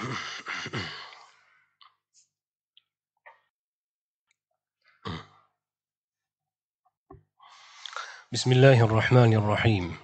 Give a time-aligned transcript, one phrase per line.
[0.00, 0.08] بسم
[8.52, 9.96] الله الرحمن الرحيم.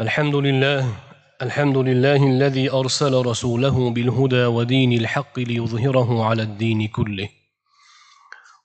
[0.00, 0.96] الحمد لله
[1.42, 7.28] الحمد لله الذي أرسل رسوله بالهدى ودين الحق ليظهره على الدين كله.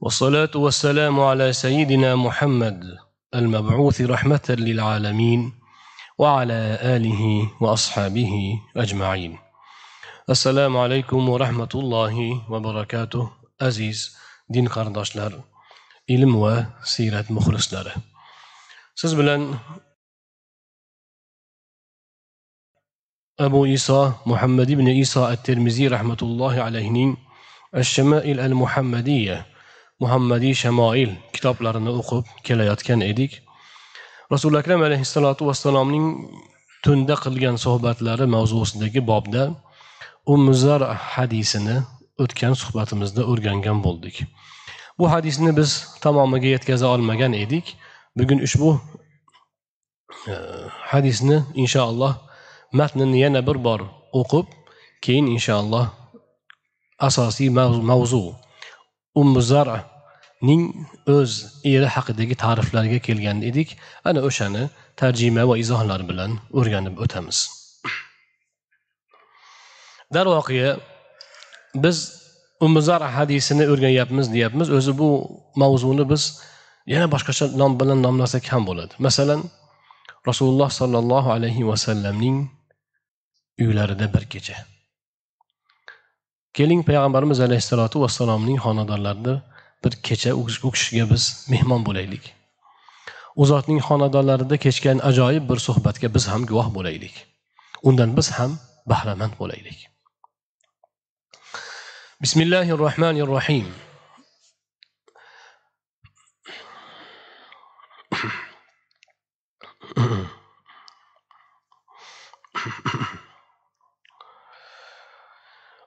[0.01, 2.97] والصلاة والسلام على سيدنا محمد
[3.35, 5.53] المبعوث رحمة للعالمين
[6.17, 9.50] وعلى آله وأصحابه أجمعين.
[10.29, 12.15] السلام عليكم ورحمة الله
[12.51, 14.17] وبركاته أزيز
[14.49, 15.41] دين قرداشلر
[16.09, 17.91] إلم وسيرة مخلصلر
[18.95, 19.57] سزبلن
[23.39, 27.15] أبو إيسا محمد بن إيسا الترمزي رحمة الله عليه
[27.75, 29.45] الشمائل المحمدية
[30.01, 33.41] محمدي شمائل كتاب لرنا أقب كليات كان إيديك
[34.33, 35.89] رسول الله عليه الصلاة والسلام
[36.83, 39.70] تندقل جن صحبات لرنا موضوع صدق بابدا
[40.25, 41.81] ummuzar hadisini
[42.23, 44.23] o'tgan suhbatimizda o'rgangan bo'ldik.
[44.99, 47.77] Bu hadisni biz tamomiga yetkaza olmagan edik.
[48.17, 48.81] Bugun ushbu
[50.27, 50.33] e,
[50.91, 52.13] hadisni inshaalloh
[52.71, 53.81] matnini yana bir bor
[54.13, 54.47] o'qib
[55.01, 55.87] keyin inshaalloh
[56.99, 57.49] asosiy
[57.91, 58.35] mavzu
[59.21, 60.63] ummuzarning
[61.15, 61.31] o'z
[61.73, 63.77] eri haqidagi ta'riflarga kelgan edik.
[64.03, 67.60] Ana o'shani tarjima va izohlar bilan o'rganib o'tamiz.
[70.13, 70.79] Darvoqe
[71.75, 71.97] biz
[72.61, 74.69] umuzar hadisini o'rganyapmiz deyapmiz.
[74.77, 75.09] O'zi bu
[75.55, 76.23] mavzuni biz
[76.93, 78.93] yana boshqacha nom bilan nomlasak ham bo'ladi.
[79.07, 79.41] Masalan
[80.27, 82.37] rasululloh sollallohu alayhi vasallamning
[83.59, 84.57] uylarida bir kecha.
[86.53, 89.33] Keling payg'ambarimiz alayhissalotu vassalomning xonadonlarida
[89.83, 92.23] bir kecha u kishiga biz mehmon bo'laylik.
[93.35, 97.15] U zotning xonadonlarida kechgan ajoyib bir suhbatga biz ham guvoh bo'laylik.
[97.83, 99.90] Undan biz ham bahramand bo'laylik.
[102.21, 103.65] بسم الله الرحمن الرحيم.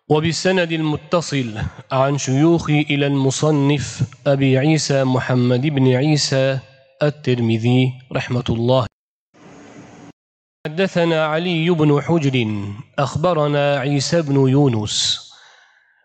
[0.08, 1.54] وبالسند المتصل
[1.92, 6.58] عن شيوخي إلى المصنف أبي عيسى محمد بن عيسى
[7.02, 8.86] الترمذي رحمة الله.
[10.66, 12.34] حدثنا علي بن حجر
[12.98, 15.23] أخبرنا عيسى بن يونس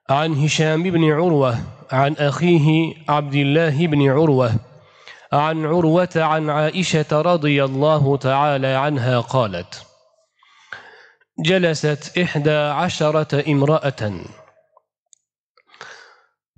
[0.09, 1.59] عن هشام بن عروة
[1.91, 4.53] عن أخيه عبد الله بن عروة
[5.33, 9.85] عن عروة عن عائشة رضي الله تعالى عنها قالت
[11.45, 14.11] جلست إحدى عشرة امرأة.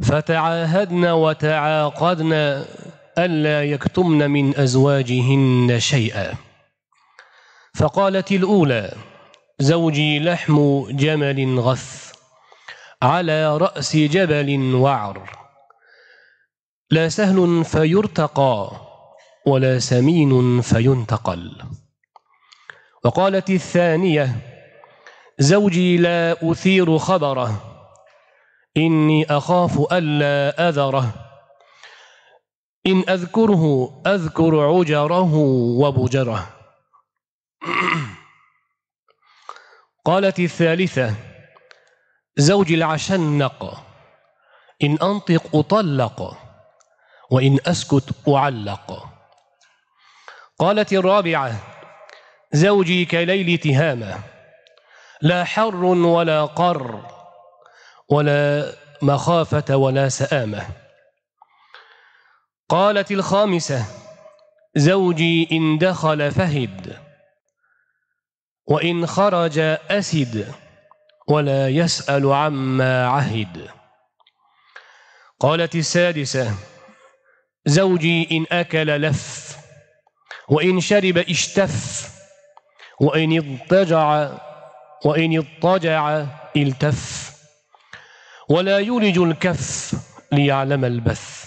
[0.03, 2.33] فتعاهدن وتعاقدن
[3.17, 6.33] ألا يكتمن من أزواجهن شيئا.
[7.75, 8.93] فقالت الأولى
[9.59, 12.10] زوجي لحم جمل غث.
[13.01, 15.29] على رأس جبل وعر.
[16.91, 18.71] لا سهل فيرتقى
[19.47, 21.63] ولا سمين فينتقل.
[23.05, 24.35] وقالت الثانية
[25.39, 27.61] زوجي لا أثير خبره
[28.77, 31.13] إني أخاف ألا أذره.
[32.87, 35.33] إن أذكره أذكر عجره
[35.79, 36.49] وبجره.
[40.05, 41.30] قالت الثالثة
[42.37, 43.83] زوجي العشنق
[44.83, 46.37] إن أنطق أطلق
[47.31, 49.09] وإن أسكت أعلق.
[50.59, 51.55] قالت الرابعة
[52.53, 54.19] زوجي كليل تهامة
[55.21, 57.07] لا حر ولا قر
[58.09, 60.67] ولا مخافة ولا سآمة.
[62.69, 63.85] قالت الخامسة
[64.75, 66.97] زوجي إن دخل فهد
[68.67, 70.60] وإن خرج أسد.
[71.27, 73.69] ولا يسأل عما عهد.
[75.39, 76.53] قالت السادسة
[77.65, 79.57] زوجي إن أكل لف
[80.49, 82.07] وإن شرب اشتف
[83.01, 84.29] وإن اضطجع
[85.05, 86.25] وإن اضطجع
[86.55, 87.31] التف.
[88.49, 89.93] ولا يولج الكف
[90.31, 91.45] ليعلم البث.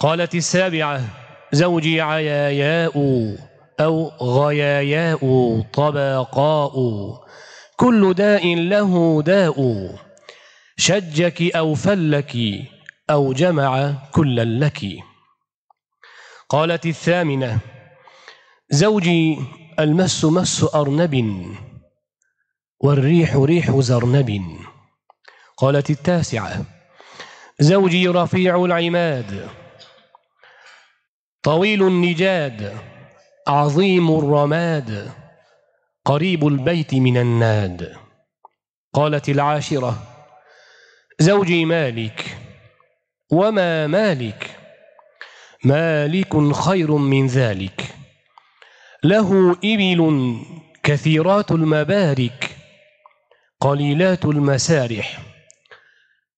[0.00, 1.00] قالت السابعة
[1.52, 2.92] زوجي عياياء
[3.80, 5.20] أو غياياء
[5.72, 6.74] طبقاء.
[7.78, 9.56] كل داء له داء
[10.76, 12.36] شجك أو فلك
[13.10, 14.80] أو جمع كلا لك.
[16.48, 17.58] قالت الثامنة
[18.70, 19.38] زوجي
[19.78, 21.44] المس مس أرنب
[22.80, 24.58] والريح ريح زرنب.
[25.56, 26.64] قالت التاسعة
[27.60, 29.48] زوجي رفيع العماد
[31.42, 32.78] طويل النجاد
[33.48, 35.17] عظيم الرماد.
[36.08, 37.96] قريب البيت من الناد.
[38.92, 40.02] قالت العاشرة
[41.18, 42.38] زوجي مالك
[43.32, 44.56] وما مالك؟
[45.64, 47.94] مالك خير من ذلك.
[49.04, 50.40] له إبل
[50.82, 52.56] كثيرات المبارك
[53.60, 55.22] قليلات المسارح.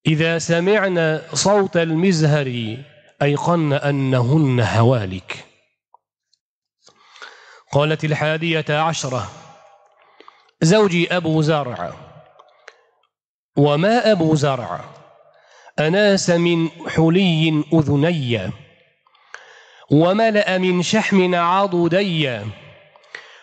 [0.07, 2.77] إذا سمعن صوت المزهر
[3.23, 5.45] أيقن أنهن هوالك.
[7.73, 9.50] قالت الحادية عشرة
[10.63, 11.93] زوجي أبو زرع.
[13.57, 14.85] وما أبو زرع؟
[15.79, 18.51] أناس من حلي أذني.
[19.91, 22.41] وملأ من شحم عضدي.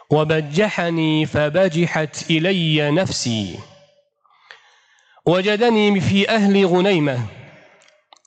[0.09, 3.59] وبجحني فبجحت إلي نفسي.
[5.25, 7.25] وجدني في أهل غنيمة.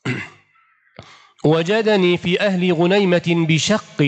[1.44, 4.02] وجدني في أهل غنيمة بشق.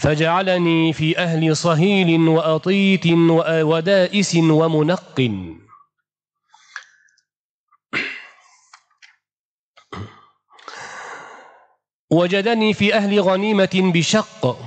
[0.00, 5.30] فجعلني في أهل صهيل وأطيت ودائس ومنق.
[12.10, 14.58] وجدني في أهل غنيمة بشق.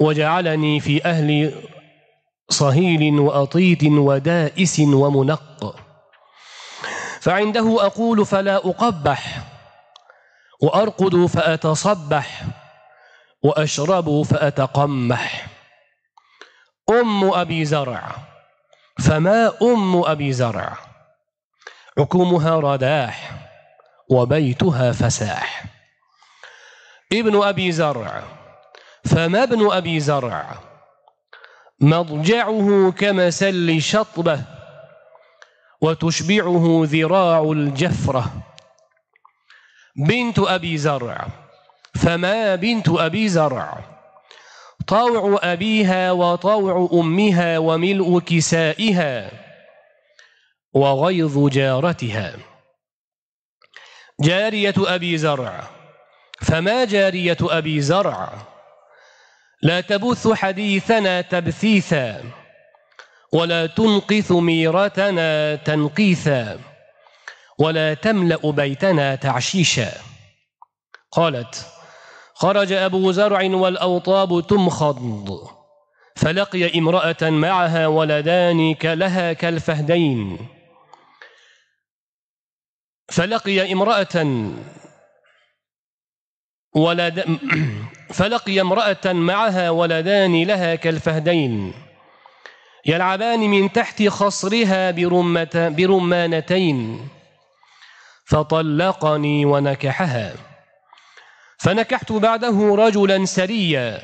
[0.00, 1.62] وجعلني في أهل
[2.50, 5.76] صهيل وأطيت ودائس ومنق.
[7.20, 9.38] فعنده أقول فلا أقبح
[10.62, 12.44] وأرقد فأتصبح.
[13.44, 15.46] وأشرب فأتقمح.
[16.90, 18.16] أم أبي زرع
[18.98, 20.76] فما أم أبي زرع؟
[21.98, 23.30] عكومها رداح
[24.10, 25.64] وبيتها فساح.
[27.12, 28.22] ابن أبي زرع
[29.04, 30.58] فما ابن أبي زرع؟
[31.80, 34.42] مضجعه كمسل شطبة
[35.80, 38.32] وتشبعه ذراع الجفرة.
[39.96, 41.43] بنت أبي زرع
[42.04, 43.84] فما بنت أبي زرع.
[44.86, 49.30] طوع أبيها وطوع أمها وملء كسائها
[50.74, 52.36] وغيظ جارتها.
[54.20, 55.68] جارية أبي زرع.
[56.42, 58.32] فما جارية أبي زرع؟
[59.62, 62.24] لا تبث حديثنا تبثيثا
[63.32, 66.60] ولا تنقث ميرتنا تنقيثا
[67.58, 69.92] ولا تملأ بيتنا تعشيشا.
[71.12, 71.73] قالت
[72.34, 75.48] خرج أبو زرع والأوطاب تمخض.
[76.16, 80.48] فلقي امرأة معها ولدان لها كالفهدين.
[83.08, 84.26] فلقي امرأة
[86.74, 87.38] ولد
[88.18, 91.74] فلقي امرأة معها ولدان لها كالفهدين.
[92.86, 94.90] يلعبان من تحت خصرها
[95.68, 97.08] برمانتين.
[98.26, 100.53] فطلقني ونكحها.
[101.58, 104.00] فنكحت بعده رجلا سريا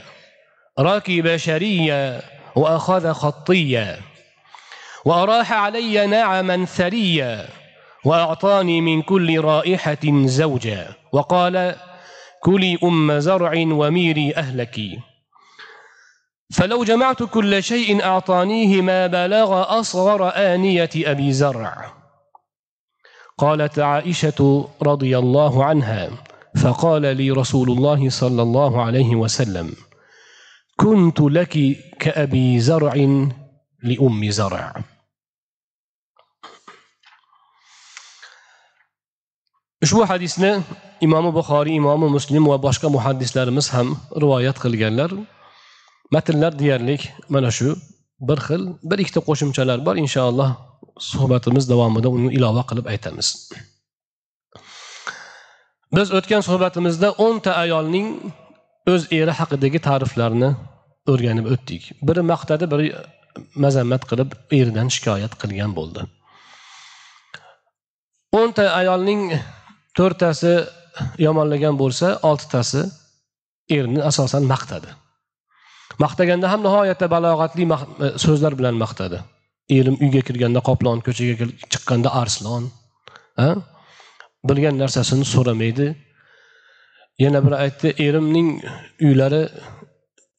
[0.79, 2.23] راكب شريا
[2.57, 3.99] وأخذ خطيا
[5.05, 7.49] وأراح علي نعما ثريا
[8.05, 11.77] وأعطاني من كل رائحة زوجا وقال
[12.43, 14.81] كلي أم زرع وميري أهلك
[16.53, 21.93] فلو جمعت كل شيء أعطانيه ما بلغ أصغر آنية أبي زرع.
[23.39, 26.11] قالت عائشة رضي الله عنها
[26.57, 29.75] فقال لي رسول الله صلى الله عليه وسلم
[30.77, 31.59] كنت لك
[32.01, 32.95] كأبي زرع
[33.83, 34.75] لأم زرع
[39.81, 40.61] ushbu hadisni
[41.01, 43.89] imomi buxoriy imomi muslim va boshqa muhaddislarimiz ham
[44.23, 45.11] rivoyat qilganlar
[46.15, 46.97] matnlar deyarli
[47.33, 47.69] mana shu
[48.29, 50.51] bir xil bir ikkita qo'shimchalar bor inshaalloh
[51.11, 53.29] suhbatimiz davomida uni ilova qilib aytamiz
[55.97, 58.09] biz o'tgan suhbatimizda o'nta ayolning
[58.93, 60.51] o'z eri haqidagi ta'riflarini
[61.13, 61.83] o'rganib o'tdik.
[62.09, 62.87] Biri maqtadi biri
[63.65, 66.07] mazammat qilib eridan shikoyat qilgan bo'ldi.
[68.41, 69.23] O'nta ayolning
[69.99, 70.53] to'rttasi
[71.27, 72.83] yomonlagan bo'lsa oltitasi
[73.77, 74.91] erini asosan maqtadi.
[76.05, 79.19] Maqtaganda ham nihoyatda balog'atli e, so'zlar bilan maqtadi.
[79.79, 82.65] Erim uyga kirganda qoplon ko'chaga chiqqanda arslon
[84.49, 85.87] bilgan narsasini so'ramaydi.
[87.25, 88.49] Yana biri aytdi erimning
[89.07, 89.43] uylari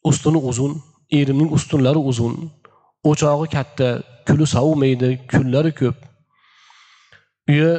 [0.09, 0.73] ustuni uzun
[1.19, 2.33] erimning ustunlari uzun
[3.09, 3.87] o'chog'i katta
[4.27, 5.97] kuli sovimaydi kunlari ko'p.
[7.51, 7.71] Uyi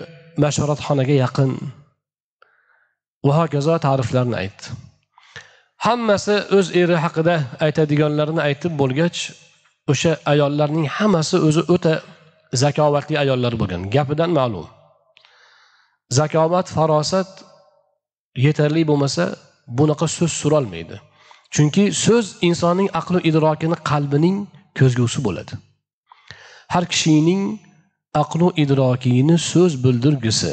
[0.44, 1.50] mashoratxonaga yaqin.
[3.26, 4.64] Va hokazo ta'riflarni aytdi.
[5.86, 7.34] Hammasi o'z eri haqida
[7.66, 9.18] aytadiganlarini aytib bo'lgach
[9.92, 11.94] o'sha ayollarning hammasi o'zi o'ta
[12.62, 14.66] zakovatli ayollar bo'lgan gapidan ma'lum.
[16.18, 17.30] Zakovat farosat
[18.46, 19.24] yetarli bo'lmasa
[19.78, 20.96] bunaqa so'z surolmaydi
[21.54, 24.36] chunki so'z insonning aqli idrokini qalbining
[24.78, 25.54] ko'zgusi bo'ladi.
[26.72, 27.42] Har kishining
[28.22, 30.52] aqlu idrokini so'z bildirgisi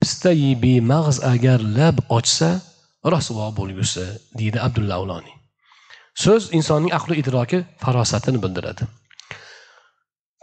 [0.00, 2.50] pistayi bemag'z agar lab ochsa
[3.12, 4.04] rasvo bo'lgusi
[4.38, 5.34] deydi abdulla avloniy.
[6.24, 8.82] So'z insonning aqli idroki farosatini bildiradi.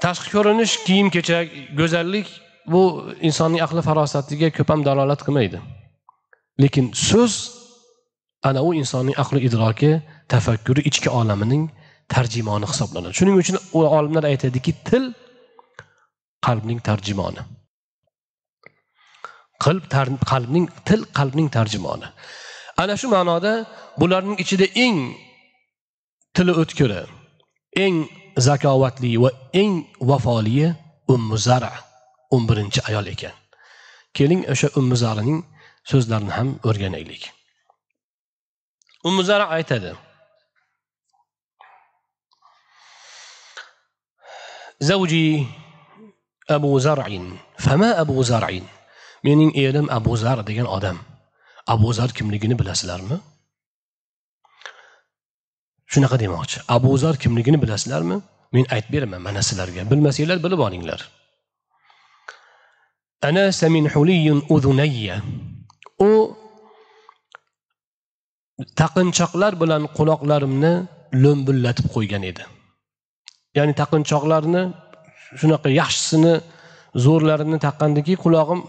[0.04, 1.48] Tashqi ko'rinish kiyim kechak
[1.80, 2.28] go'zallik
[2.74, 2.82] bu
[3.28, 5.60] insonning aqli farosatiga ko'p ham dalolat qilmaydi.
[6.64, 7.34] Lekin so'z
[8.48, 9.92] ana u insonning aqli idroki
[10.34, 11.64] tafakkuri ichki olamining
[12.14, 13.14] tarjimoni hisoblanadi.
[13.20, 15.04] Shuning uchun u olimlar aytadiki til
[16.46, 17.42] qalbning tarjimoni.
[19.64, 19.84] Qalb
[20.32, 22.08] qalbning til qalbning tarjimoni.
[22.82, 23.54] Ana shu ma'noda
[24.00, 24.98] bularning ichida eng
[26.36, 27.02] tili o'tkiri
[27.86, 27.96] eng
[28.48, 29.30] zakovatli va
[29.62, 29.74] eng
[30.10, 30.68] vafoliyi
[31.14, 31.74] ummu zara.
[32.35, 33.35] o'n birinchi ayol ekan
[34.17, 35.41] keling o'sha ummu zaraning
[35.91, 37.23] so'zlarini ham o'rganaylik
[39.09, 39.93] ummu zara aytadi
[44.81, 45.47] زوجي
[46.49, 48.65] abu zarin fama abu zarin
[49.23, 50.99] mening erim abu zar degan odam
[51.67, 53.17] abu zar kimligini bilasizlarmi
[55.93, 58.17] shunaqa demoqchi abu zar kimligini bilasizlarmi
[58.55, 61.01] men aytib beraman mana sizlarga bilmasanglar bilib olinglar
[63.28, 65.16] Ana saminhuliyun udunayya
[66.10, 66.12] u
[68.80, 70.74] taqinchoqlar bilan quloqlarimni
[71.24, 72.44] lo'mbullatib qo'ygan edi
[73.58, 74.64] ya'ni taqinchoqlarni
[75.40, 76.34] shunaqa yaxshisini
[77.06, 78.62] zo'rlarini taqqandiki qulog'im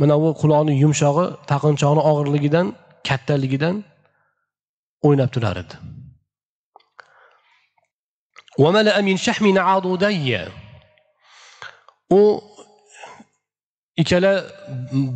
[0.00, 2.66] mana bu quloqni yumshog'i taqinchoqni og'irligidan
[3.08, 3.74] kattaligidan
[5.06, 5.74] o'ynab turar edi
[12.20, 12.20] u
[14.02, 14.32] ikkala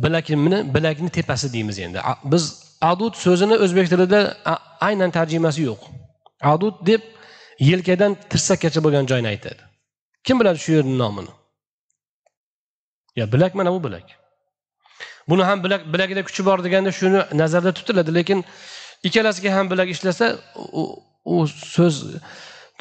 [0.03, 1.99] bilakimni bilakni tepasi deymiz endi.
[2.23, 2.43] Biz
[2.91, 4.19] adud so'zini o'zbek tilida
[4.87, 5.81] aynan tarjimasi yo'q.
[6.53, 7.01] Adud deb
[7.69, 9.61] yelkadan tirsakkacha bo'lgan joyni aytadi.
[10.25, 11.33] Kim biladi shu yerni nomini?
[13.15, 14.07] Ya bilak mana bu bilak.
[15.29, 18.39] Buni ham bilak bilagida kuchi bor deganda shuni nazarda tutiladi lekin
[19.03, 20.25] ikkalasiga ham bilak ishlasa
[21.25, 21.95] u so'z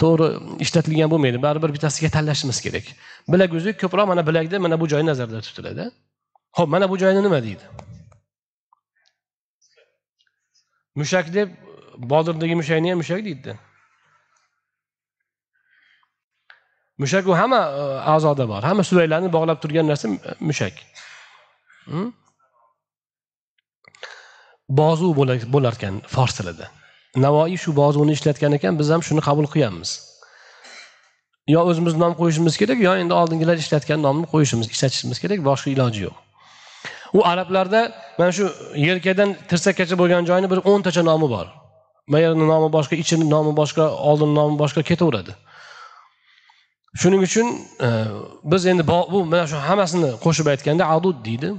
[0.00, 0.28] to'g'ri
[0.64, 1.42] ishlatilgan bo'lmaydi.
[1.46, 2.86] Baribir bittasiga tanlashimiz kerak.
[3.32, 5.84] Bilak o'zi ko'proq mana bilakda mana bu joyi nazarda tutiladi.
[6.58, 7.64] Ho'p mana bu joyni nima deydi?
[11.00, 11.48] Mushak deb
[12.12, 13.54] bodirdagi mushakni ham mushak deydida
[16.98, 17.82] mushak u hamma e,
[18.14, 18.62] a'zoda bor.
[18.62, 20.08] Hamma suvaylarni bog'lab turgan narsa
[20.40, 20.74] mushak.
[21.90, 22.12] Hm?
[24.68, 25.10] Bozu
[25.54, 26.70] bo'lar ekan fors tilida.
[27.16, 29.90] Navoiy shu bozuni ishlatgan ekan biz ham shuni qabul qilganmiz.
[31.54, 36.00] Yo o'zimiz nom qo'yishimiz kerak yo endi oldingilar ishlatgan nomni qo'yishimiz ishlatishimiz kerak boshqa iloji
[36.06, 36.16] yo'q.
[37.16, 37.80] U arablarda
[38.18, 38.44] mana shu
[38.87, 41.47] yelkadan tirsakkacha bo'lgan joyni bir o'ntacha nomi bor.
[42.12, 45.33] Mayerni nomi boshqa ichini nomi boshqa oldin nomi boshqa ketaveradi.
[47.00, 47.47] Shuning uchun
[47.87, 47.88] e,
[48.52, 51.50] biz endi bu mana shu hammasini qo'shib aytganda adud deydi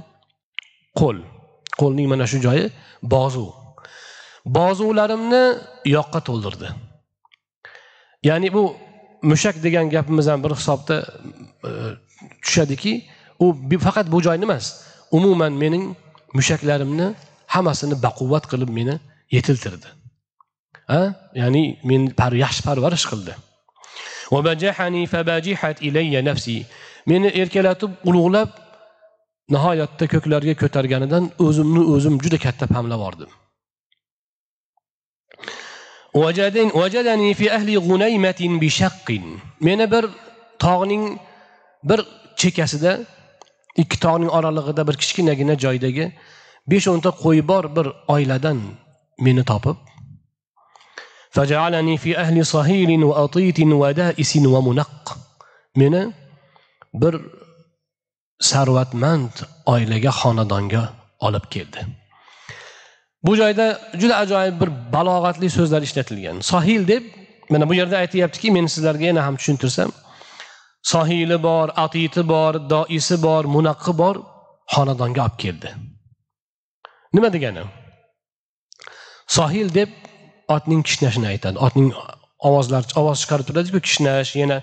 [1.00, 1.18] qo'l
[1.80, 2.64] qo'lning mana shu joyi
[3.14, 3.46] bozu
[4.46, 5.44] bozularimni
[5.96, 6.68] yoqqa to'ldirdi.
[8.28, 8.76] Ya'ni bu
[9.22, 10.96] mushak degan gapimiz ham bir hisobda
[11.68, 11.70] e,
[12.44, 12.92] tushadiki
[13.38, 13.46] u
[13.86, 14.66] faqat bu joyni emas
[15.10, 15.84] umuman mening
[16.38, 17.14] mushaklarimni
[17.54, 18.94] hammasini baquvvat qilib meni
[19.36, 19.88] yetiltirdi.
[20.92, 21.02] Ha?
[21.40, 22.06] Ya'ni meni
[22.44, 23.32] yaxshi parvarish qildi.
[27.10, 28.50] Meni erkalatib ulug'lab
[29.54, 33.30] nihoyatda ko'klarga ko'targanidan o'zimni o'zim juda katta pamlab yubordim
[36.16, 39.24] vajadani fi ahli g'unaymatin bishaqqin
[39.66, 40.04] meni bir
[40.64, 41.04] tog'ning
[41.88, 42.00] bir
[42.40, 42.92] chekkasida
[43.82, 46.04] ikki tog'ning oralig'ida bir kichkinagina joydagi
[46.70, 48.58] besh o'nta qo'y bor bir oiladan
[49.26, 49.76] meni topib
[51.36, 55.04] فجعلني في أهل صهيل وأطيت ودائس ومنق.
[55.76, 56.02] meni
[56.94, 57.14] bir
[58.40, 59.30] sarvatmand
[59.72, 60.82] oilaga xonadonga
[61.26, 61.80] olib keldi
[63.22, 63.66] bu joyda
[64.00, 66.40] juda ajoyib bir balog'atli so'zlar ishlatilgan.
[66.40, 67.04] Sohil deb
[67.50, 69.90] mana bu yerda aytyaptiki men sizlarga yana ham tushuntirsam
[70.92, 74.16] sohili bor atiti bor doisi bor munaqqi bor
[74.74, 75.70] xonadonga olib keldi.
[77.14, 77.64] Nima degani?
[79.36, 79.90] Sohil deb
[80.56, 81.58] otning kishnashini aytadi.
[81.66, 81.90] Otning
[82.48, 84.58] ovozlar ovoz chiqarib turadiku kishnash yana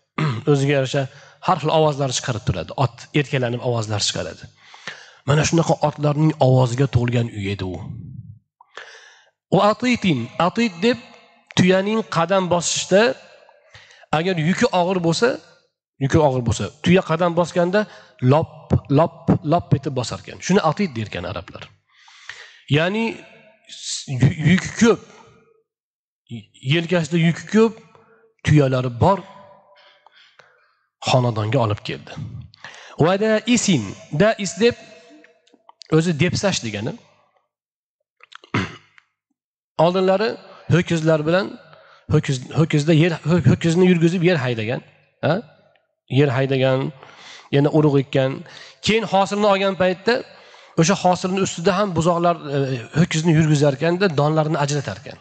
[0.52, 1.02] o'ziga yarasha
[1.46, 2.70] har xil ovozlar chiqarib turadi.
[2.84, 4.44] Ot erkalanib ovozlar chiqaradi.
[5.26, 7.76] Mana shunaqa otlarning ovoziga to'lgan uy edi u.
[9.56, 10.18] U atitin
[10.48, 10.98] atit deb
[11.56, 13.02] tuyaning qadam bosishda
[14.18, 15.28] agar yuki og'ir bo'lsa
[16.02, 17.80] yuki og'ir bo'lsa tuya qadam bosganda
[18.32, 18.52] lop
[18.98, 19.16] lop
[19.52, 20.38] lop etib bosar ekan.
[20.46, 21.62] Shuni atit derkan arablar.
[22.76, 23.04] Ya'ni
[24.50, 25.00] yuki ko'p
[26.74, 27.74] yelkasida yuki ko'p
[28.44, 29.18] tuyalari bor
[31.08, 32.12] xonadonga olib keldi.
[33.06, 33.82] Vada isin
[34.20, 34.76] da is deb
[35.92, 36.92] o'zi depsash degani.
[39.84, 40.36] Oldinlari
[40.70, 41.46] ho'kizlar bilan
[42.10, 43.12] ho'kiz ho'kizda yer
[43.50, 44.80] ho'kizni yurgizib yer haydagan
[45.20, 45.34] ha?
[46.08, 46.92] yer haydagan
[47.52, 48.44] yana urug' ekkan.
[48.82, 50.14] Keyin hosilni olgan paytda
[50.80, 52.56] o'sha hosilni ustida ham buzoqlar e,
[52.98, 55.18] ho'kizni yurgizar ekanda donlarini ajratar ekan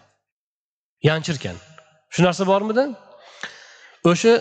[1.09, 1.55] yanchirkan.
[2.13, 2.85] Shu narsa bormidi?
[4.11, 4.33] O'sha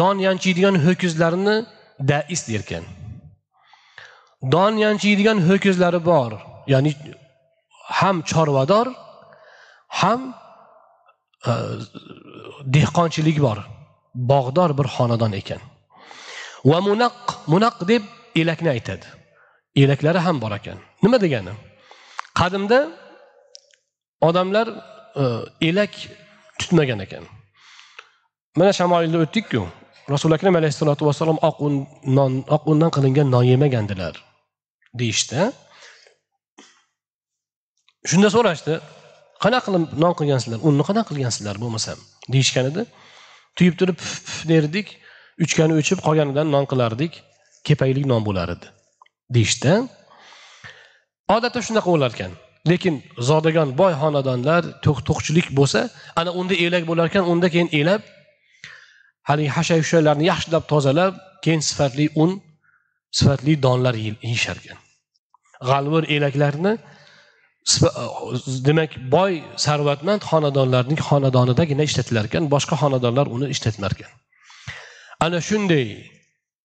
[0.00, 1.56] don yanchiydigan ho'kizlarni
[2.10, 2.84] dais derkan.
[4.52, 6.32] Don yanchiydigan ho'kizlari bor.
[6.72, 6.92] Ya'ni
[7.98, 8.86] ham chorvador
[10.00, 10.20] ham
[11.50, 11.52] e,
[12.74, 13.58] dehqonchilik bor.
[14.14, 15.60] Bog'dor bir xonadon ekan.
[16.70, 17.16] Va munaq
[17.52, 18.02] munaq deb
[18.40, 19.06] elakni aytadi.
[19.82, 20.78] Elaklari ham bor ekan.
[21.02, 21.52] Nima degani?
[22.38, 22.80] Qadimda
[24.28, 24.68] odamlar
[25.22, 25.24] e,
[25.68, 25.92] elak
[26.58, 27.24] tutmagan ekan.
[28.56, 29.60] Mana shamoilda o'tdikku.
[30.14, 31.74] Rasuli akram alayhissalotu vassalom oq un
[32.16, 34.14] non oq undan qilingan non yemagandilar.
[35.00, 35.40] Deyishdi.
[38.10, 38.74] Shunda so'rashdi
[39.44, 41.98] qanaqa qilib non qilgansizlar unni qanaqa qilgansizlar bo'lmasam
[42.34, 42.82] deyishgan edi.
[43.56, 43.98] Tuyib turib
[44.50, 44.86] derdik
[45.44, 47.12] uchgani o'chib qolganidan non qilardik
[47.66, 48.66] kepaklik non bo'lar edi
[49.36, 49.72] deyishdi.
[51.36, 52.32] Odatda shunaqa bo'lar ekan
[52.70, 52.94] lekin
[53.28, 55.80] zodagon boy xonadonlar to'qchilik bo'lsa
[56.20, 58.02] ana unda elak bo'lar ekan unda keyin elab
[59.28, 61.12] haligi hashay hushaylarni yaxshilab tozalab
[61.44, 62.30] keyin sifatli un
[63.18, 64.78] sifatli donlar yeyishar ekan
[65.70, 66.72] g'alvir elaklarni
[68.68, 69.32] demak boy
[69.66, 74.12] sarvatmand xonadonlarning xonadonidagina ishlatilar ekan boshqa xonadonlar uni ishlatmar ekan
[75.24, 75.86] ana shunday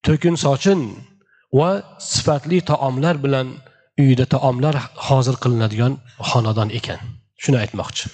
[0.08, 0.82] to'kin sochin
[1.60, 1.70] va
[2.14, 3.48] sifatli taomlar bilan
[4.02, 4.76] uyida taomlar
[5.08, 5.94] hozir qilinadigan
[6.32, 7.00] xonadon ekan.
[7.44, 8.06] Shuni aytmoqchi.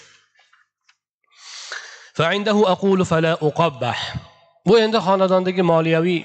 [4.67, 6.19] Bu endi xonadondagi moliyaviy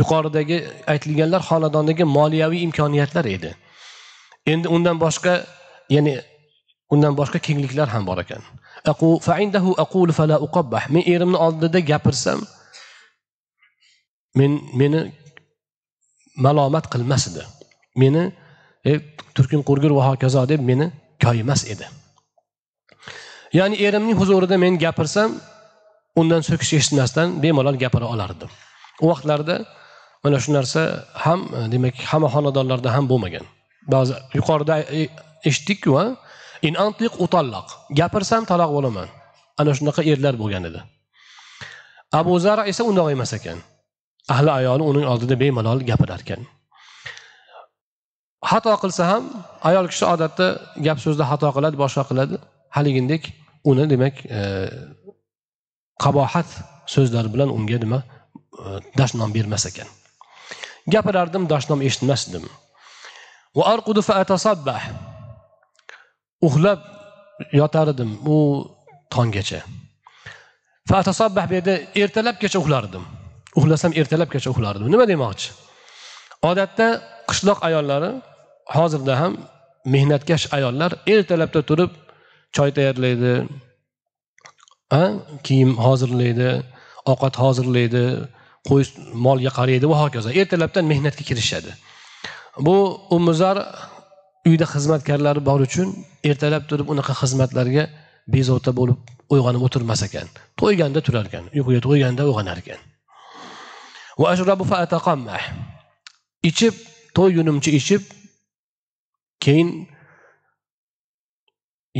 [0.00, 0.58] yuqoridagi
[0.92, 3.50] aytilganlar xonadondagi moliyaviy imkoniyatlar edi.
[4.46, 5.34] Endi undan boshqa
[5.90, 6.14] ya'ni
[6.92, 8.42] undan boshqa kengliklar ham bor ekan.
[10.94, 12.46] Men erimni oldida gapirsam
[14.38, 15.00] men meni
[16.36, 17.42] malomat qilmas edi.
[17.96, 18.22] Meni
[18.86, 18.92] e,
[19.34, 20.90] turkin qurgur va hokazo deb meni
[21.24, 21.86] koyimas edi.
[23.52, 25.30] Ya'ni erimning huzurida men gapirsam
[26.20, 28.50] undan so'kish eshitmasdan bemalol gapira olardim.
[29.02, 29.56] U vaqtlarda
[30.24, 30.82] mana shu narsa
[31.24, 31.40] ham
[31.72, 33.44] demak hamma xonadonlarda ham bo'lmagan.
[33.94, 35.08] Ba'zi yuqorida e,
[35.48, 36.04] eshitdikku a
[36.62, 37.68] in antiq utalloq
[38.00, 39.08] gapirsam taloq bo'laman.
[39.60, 40.80] Ana shunaqa erlar bo'lgan edi.
[42.20, 43.58] Abu zar esa undoq emas ekan.
[44.34, 46.46] Ahli ayoli uning oldida bemalol gapirar ekan.
[48.50, 49.24] Xato qilsa ham
[49.68, 50.46] ayol kishi odatda
[50.86, 52.36] gap so'zda xato qiladi boshqa qiladi.
[52.76, 53.22] Haligindek
[53.70, 54.40] uni demak e,
[56.02, 56.48] qabohat
[56.94, 57.98] so'zlar bilan unga nima
[58.62, 59.88] e, dashnom bermas ekan.
[60.94, 62.44] Gapirardim dashnom eshitmasdim.
[66.46, 66.80] Uxlab
[67.60, 68.36] yotar edim u
[69.14, 69.60] tonggacha
[71.36, 73.04] bu yerda ertalabgacha uxlardim
[73.58, 75.48] uxlasam ertalabgacha uxlardim nima demoqchi
[76.50, 76.86] odatda
[77.30, 78.10] qishloq ayollari
[78.76, 79.32] hozirda ham
[79.94, 81.92] mehnatkash ayollar ertalabda turib
[82.56, 83.32] choy tayyorlaydi
[85.46, 86.50] kiyim hozirlaydi
[87.12, 88.04] ovqat hozirlaydi
[88.68, 88.82] qo'y
[89.26, 91.70] molga qaraydi va hokazo ertalabdan mehnatga kirishadi
[92.66, 93.56] bu umuzar
[94.46, 95.88] uyda xizmatkarlari bor uchun
[96.30, 97.84] ertalab turib unaqa xizmatlarga
[98.34, 98.98] bezovta bo'lib
[99.34, 100.26] uyg'onib o'tirmas ekan.
[100.60, 102.80] To'yganda turar ekan uyquga to'yganda uyg'onar ekan.
[106.50, 106.74] Ichib
[107.16, 108.02] to'ygunimcha ichib
[109.44, 109.68] keyin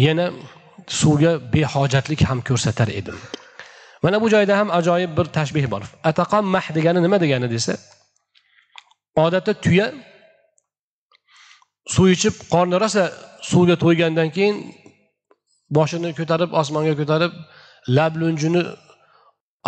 [0.06, 0.26] yana
[1.00, 3.18] suvga behojatlik ham ko'rsatar edim.
[4.02, 5.82] Mana bu joyda ham ajoyib bir tashbih bor.
[6.10, 7.74] Ataqammah degani nima degani desa
[9.24, 9.86] odatda tuya
[11.94, 13.04] suv ichib qorni rosa
[13.50, 14.56] suvga to'ygandan keyin
[15.76, 17.32] boshini ko'tarib osmonga ko'tarib
[17.96, 18.62] lab lunjini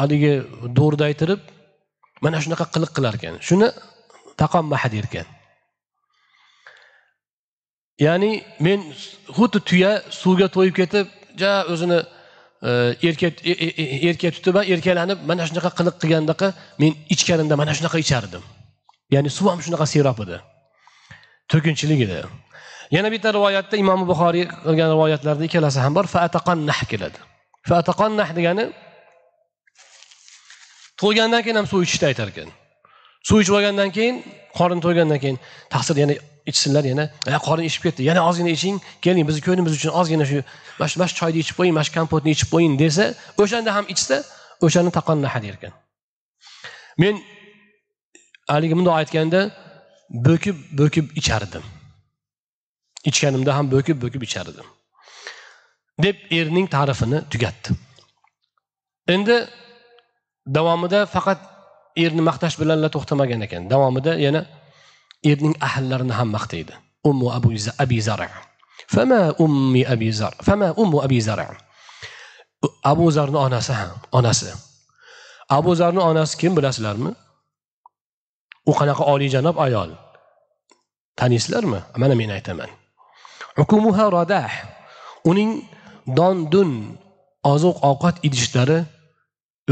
[0.00, 0.34] haligi
[0.78, 1.40] do'rdaytirib
[2.24, 3.34] mana shunaqa qiliq qilar ekan.
[3.48, 3.68] Shuni
[4.40, 5.28] taqommaha der ekan
[8.00, 8.80] ya'ni men
[9.36, 11.06] xuddi tuya suvga to'yib ketib
[11.42, 12.00] ja o'zini
[13.08, 16.48] erkak erka e, e, e, erka tutib erkalanib mana shunaqa qiliq qilgandaqa
[16.82, 18.42] men ichkarimda mana shunaqa ichardim.
[19.14, 20.38] Ya'ni suv ham shunaqa serob edi.
[21.52, 22.16] To'kinchilik edi
[22.96, 26.06] yana bitta rivoyatda imom buxoriy qilgan rivoyatlarda ikkalasi ham bor.
[26.16, 27.18] Fataqonnah keladi.
[27.70, 28.64] Fataqonnah degani
[31.00, 32.48] to'ygandan keyin ham suv ichishni aytar ekan
[33.28, 34.16] suv ichib olgandan keyin
[34.58, 35.38] qorin to'ygandan keyin
[35.74, 36.14] taqsir yana
[36.50, 37.04] ichsinlar yana
[37.46, 40.38] qorin ishib ketdi yana ozgina iching keling bizni ko'nglimiz uchun ozgina shu
[40.78, 43.04] mana shu choyni ichib qo'ying mana shu kompotni ichib qo'ying desa
[43.42, 44.16] o'shanda ham ichsa
[44.66, 45.72] o'shani taqonnaha derkan.
[47.02, 47.14] Men
[48.52, 49.40] haligi bundoq aytganda
[50.10, 51.64] bo'kib bo'kib ichardim
[53.10, 54.66] ichganimda ham bo'kib bo'kib ichardim
[56.04, 57.70] deb erning ta'rifini tugatdi
[59.14, 59.36] endi
[60.56, 61.40] davomida faqat
[62.04, 63.62] erni maqtash bilanla to'xtamagan ekan.
[63.72, 64.42] Davomida yana
[65.30, 66.74] erning ahllarini ham maqtaydi.
[67.04, 67.50] Ummu abu
[67.82, 68.28] abi zara.
[68.94, 71.46] Fama ummi abi zar fama ummu abi zara.
[72.84, 74.50] Abu zarni onasi ham onasi.
[75.48, 77.10] Abu zarni onasi kim bilasizlarmi?
[78.66, 79.90] U qanaqa oliyjanob ayol?
[81.16, 81.80] Taniysizlarmi?
[81.96, 82.70] Mana men aytaman.
[85.30, 85.50] Uning
[86.18, 86.70] don dun
[87.52, 88.78] oziq ovqat idishlari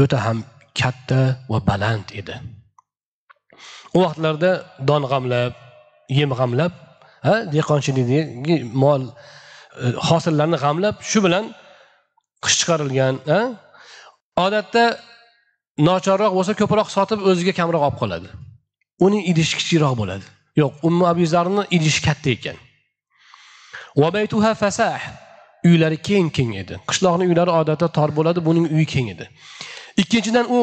[0.01, 0.37] o'ta ham
[0.79, 1.21] katta
[1.51, 2.35] va baland edi.
[3.95, 4.51] U vaqtlarda
[4.89, 5.53] don g'amlab
[6.19, 6.73] yem g'amlab
[7.27, 9.11] ha dehqonchilikdagi mol e,
[10.09, 11.45] hosillarni g'amlab shu bilan
[12.43, 13.15] qish chiqarilgan
[14.45, 14.83] odatda
[15.87, 18.29] nochorroq bo'lsa ko'proq sotib o'ziga kamroq olib qoladi.
[19.05, 20.25] Uning idishi kichikroq bo'ladi.
[20.61, 22.57] Yo'q ummu abizarni idishi katta ekan.
[25.69, 26.75] Uylari keng keng edi.
[26.89, 29.25] Qishloqni uylari odatda tor bo'ladi buning uyi keng edi.
[30.01, 30.59] Ikkinchidan u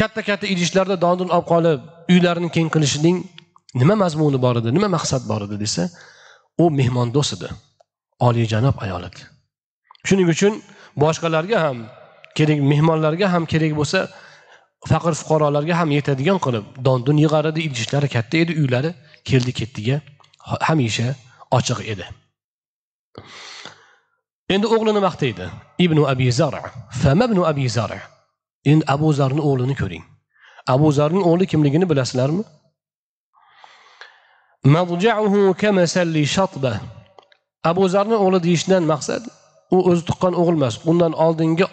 [0.00, 1.80] katta katta idishlarda dondun olib qolib
[2.12, 3.16] uylarini keng qilishining
[3.80, 5.82] nima mazmuni bor edi nima maqsad bor edi desa
[6.62, 7.48] u mehmondo'st edi
[8.28, 9.20] oliyjanob ayol edi
[10.08, 10.54] shuning uchun
[11.02, 11.78] boshqalarga ham
[12.38, 13.98] kerak mehmonlarga ham kerak bo'lsa
[14.88, 18.90] faqir fuqarolarga ham yetadigan qilib dondun yig'ar edi idishlari katta edi uylari
[19.24, 19.96] keldi ketdiga
[20.68, 21.08] hamisha
[21.58, 22.06] ochiq edi.
[24.54, 25.46] Endi o'g'lini maqtaydi
[25.84, 26.62] ibn abi zara.
[27.02, 28.00] Fama ibnu abi zara?
[28.70, 30.04] Endi abu zarni o'g'lini ko'ring.
[30.74, 32.44] Abu zarning o'g'li kimligini bilasizlarmi?
[37.70, 39.22] Abu zarni o'g'li deyishdan maqsad
[39.74, 41.66] u o'zi tuqqan o'g'il emas undan oldingi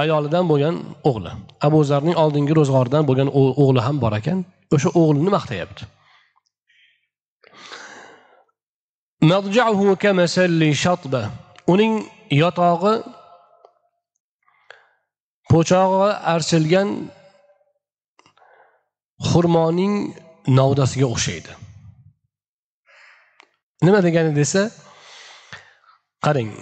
[0.00, 0.74] ayolidan bo'lgan
[1.10, 1.32] o'g'li.
[1.66, 3.28] Abu zarning oldingi ro'zg'oridan bo'lgan
[3.62, 4.38] o'g'li ham bor ekan.
[4.74, 5.82] O'sha o'g'lini maqtayapti
[11.72, 11.92] uning
[12.42, 12.94] yotog'i
[15.50, 16.88] po'chog'i archilgan
[19.28, 19.94] xurmoning
[20.58, 21.52] novdasiga o'xshaydi.
[23.86, 24.62] Nima degani desa
[26.24, 26.52] qarang.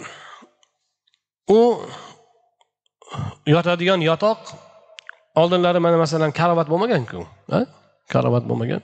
[1.59, 1.61] U
[3.55, 4.41] yotadigan yotoq
[5.41, 7.21] oldinlari mana masalan karavot bo'lmaganku
[8.13, 8.83] karavot bo'lmagan.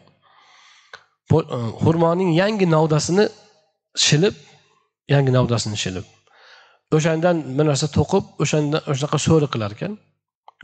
[1.32, 1.38] E,
[1.82, 3.24] xurmoning yangi novdasini
[4.06, 4.34] shilib
[5.14, 6.06] yangi navdasini shilib.
[6.96, 9.92] O'shandan bir narsa to'qib o'shanda o'shanaqa so'ri qilar ekan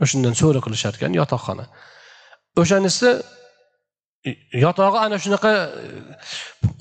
[0.03, 1.65] o'shandan so'ri qilishar ekan yotoqxona.
[2.61, 3.09] O'shanisi
[4.27, 4.31] e,
[4.65, 5.51] yotog'i ana shunaqa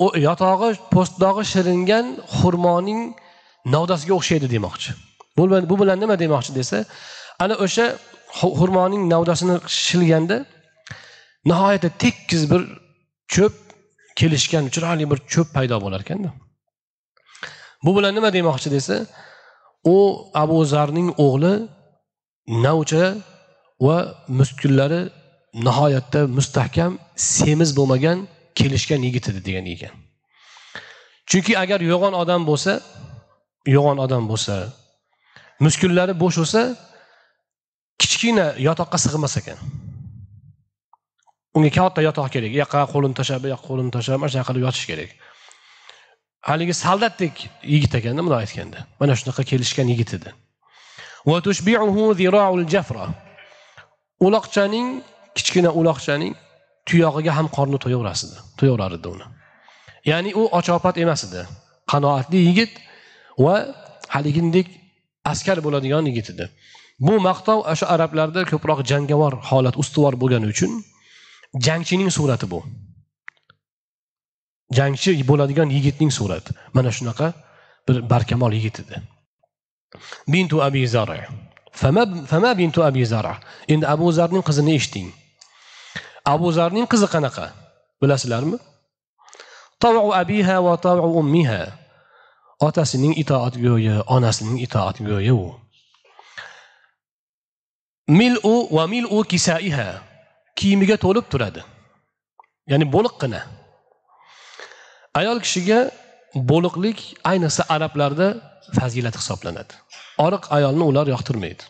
[0.04, 2.06] e, yotog'i po'stdog'i shiringan
[2.38, 3.00] xurmoning
[3.74, 4.90] novdasiga o'xshaydi demoqchi.
[5.70, 6.78] Bu bilan nima demoqchi desa
[7.42, 7.86] ana o'sha
[8.58, 10.36] xurmoning navdasini shilganda
[11.50, 12.62] nihoyatda tekis bir
[13.34, 13.54] cho'p
[14.18, 16.30] kelishgan chiroyli bir cho'p paydo bo'lar ekanda.
[17.84, 18.96] Bu bilan nima demoqchi desa
[19.94, 19.96] u
[20.42, 21.54] abu zarning o'g'li
[22.64, 23.04] navcha
[23.86, 23.96] va
[24.38, 25.02] muskullari
[25.66, 28.18] nihoyatda mustahkam semiz bo'lmagan
[28.58, 29.94] kelishgan yigit edi degan ekan.
[31.30, 32.72] Chunki agar yo'g'on odam bo'lsa
[33.76, 34.54] yo'g'on odam bo'lsa
[35.64, 36.62] muskullari bo'sh bo'lsa
[38.00, 39.58] kichkina yotoqqa sig'mas ekan.
[41.56, 42.50] Unga katta yotoq kerak.
[42.56, 45.10] U yoqqa qo'lini tashlab bu yoqqa qo'lini tashlab mana shunaqa qilib yotish kerak.
[46.48, 47.34] Haligi soldatdek
[47.72, 50.30] yigit ekanda bundoq aytganda mana shunaqa kelishgan yigit edi.
[54.26, 54.88] Uloqchaning
[55.36, 56.34] kichkina uloqchaning
[56.88, 59.26] tuyog'iga ham qorni to'yaverasdi to'yaverar edi uni.
[60.10, 61.42] Ya'ni u ochopat emas edi.
[61.92, 62.72] Qanoatli yigit
[63.44, 63.54] va
[64.14, 64.68] haligindek
[65.32, 66.46] askar bo'ladigan yigit edi.
[67.06, 70.72] Bu maqtov o'sha arablarda ko'proq jangovar holat ustuvor bo'lgani uchun
[71.66, 72.60] jangchining surati bu.
[74.78, 76.50] Jangchi bo'ladigan yigitning surati.
[76.76, 77.28] Mana shunaqa
[77.86, 78.96] bir barkamol yigit edi.
[80.32, 81.18] Bintu abi zara.
[82.30, 83.34] Fama bintu abi zara?
[83.72, 85.08] Endi abu zarning qizini eshiting.
[86.34, 87.46] Abu zarning qizi qanaqa?
[88.02, 88.58] Bilasizlarmi?
[90.22, 90.74] Abiha va
[91.20, 91.62] ummiha.
[92.66, 95.54] Otasining itoatgo'yi onasining itoatgo'yi u.
[98.18, 99.88] Milu va milu kisaiha
[100.58, 101.62] kiyimiga to'lib turadi.
[102.70, 103.40] Ya'ni bo'liqqina.
[105.20, 105.78] Ayol kishiga
[106.50, 106.98] bo'liqlik
[107.30, 108.28] ayniqsa arablarda
[108.76, 109.74] fazilat hisoblanadi.
[110.26, 111.64] Oriq ayolni ular yoqtirmaydi.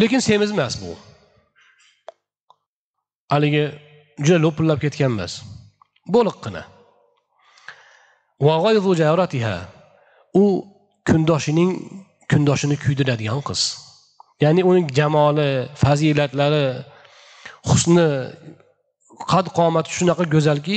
[0.00, 0.92] Lekin semiz emas bu.
[3.32, 3.64] Haligi
[4.24, 5.32] juda lo'pillab ketgan emas
[6.14, 6.62] bo'liqqina.
[10.42, 10.44] U
[11.08, 11.72] kundoshining
[12.30, 13.62] kundoshini kuydiradigan qiz.
[14.44, 15.48] Ya'ni uning jamoli
[15.82, 16.64] fazilatlari
[17.68, 18.08] husni
[19.32, 20.76] qad qomati shunaqa go'zalki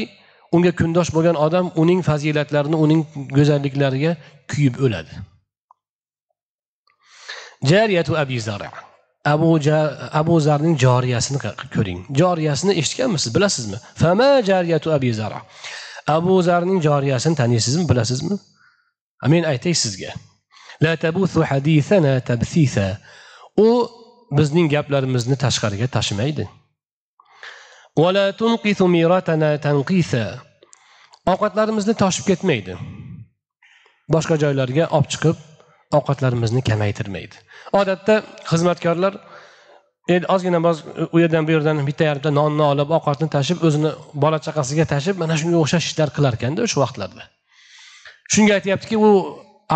[0.55, 3.01] unga kundosh bo'lgan odam uning fazilatlarini uning
[3.37, 4.11] go'zalliklariga
[4.51, 5.13] kuyib o'ladi.
[7.71, 8.69] Jariyatu abi zara
[9.33, 9.49] abu
[10.19, 11.39] abu zarning joriyasini
[11.75, 11.99] ko'ring.
[12.19, 13.77] Joriyasini eshitganmisiz bilasizmi?
[14.01, 15.39] Fama jariyatu abi zara
[16.07, 18.37] abu zarning joriyasini taniysizmi bilasizmi?
[19.27, 20.13] Men aytay sizga.
[20.83, 22.87] La tabuthu hadithana tabthitha
[23.57, 23.69] u
[24.31, 26.47] bizning gaplarimizni tashqariga tashimaydi.
[31.27, 32.77] Ovqatlarimizni toshib ketmaydi.
[34.13, 35.37] Boshqa joylarga olib chiqib
[35.97, 37.35] ovqatlarimizni kamaytirmaydi.
[37.79, 39.17] Odatda xizmatkorlar
[40.07, 40.59] ozgina
[41.11, 43.91] u yerdan bu yerdan bitta yarimta nonni olib ovqatni tashib o'zini
[44.23, 47.23] bola chaqasiga tashib mana shunga o'xshash ishlar qilar ekanda o'sha vaqtlarda.
[48.33, 49.09] Shunga aytyaptiki u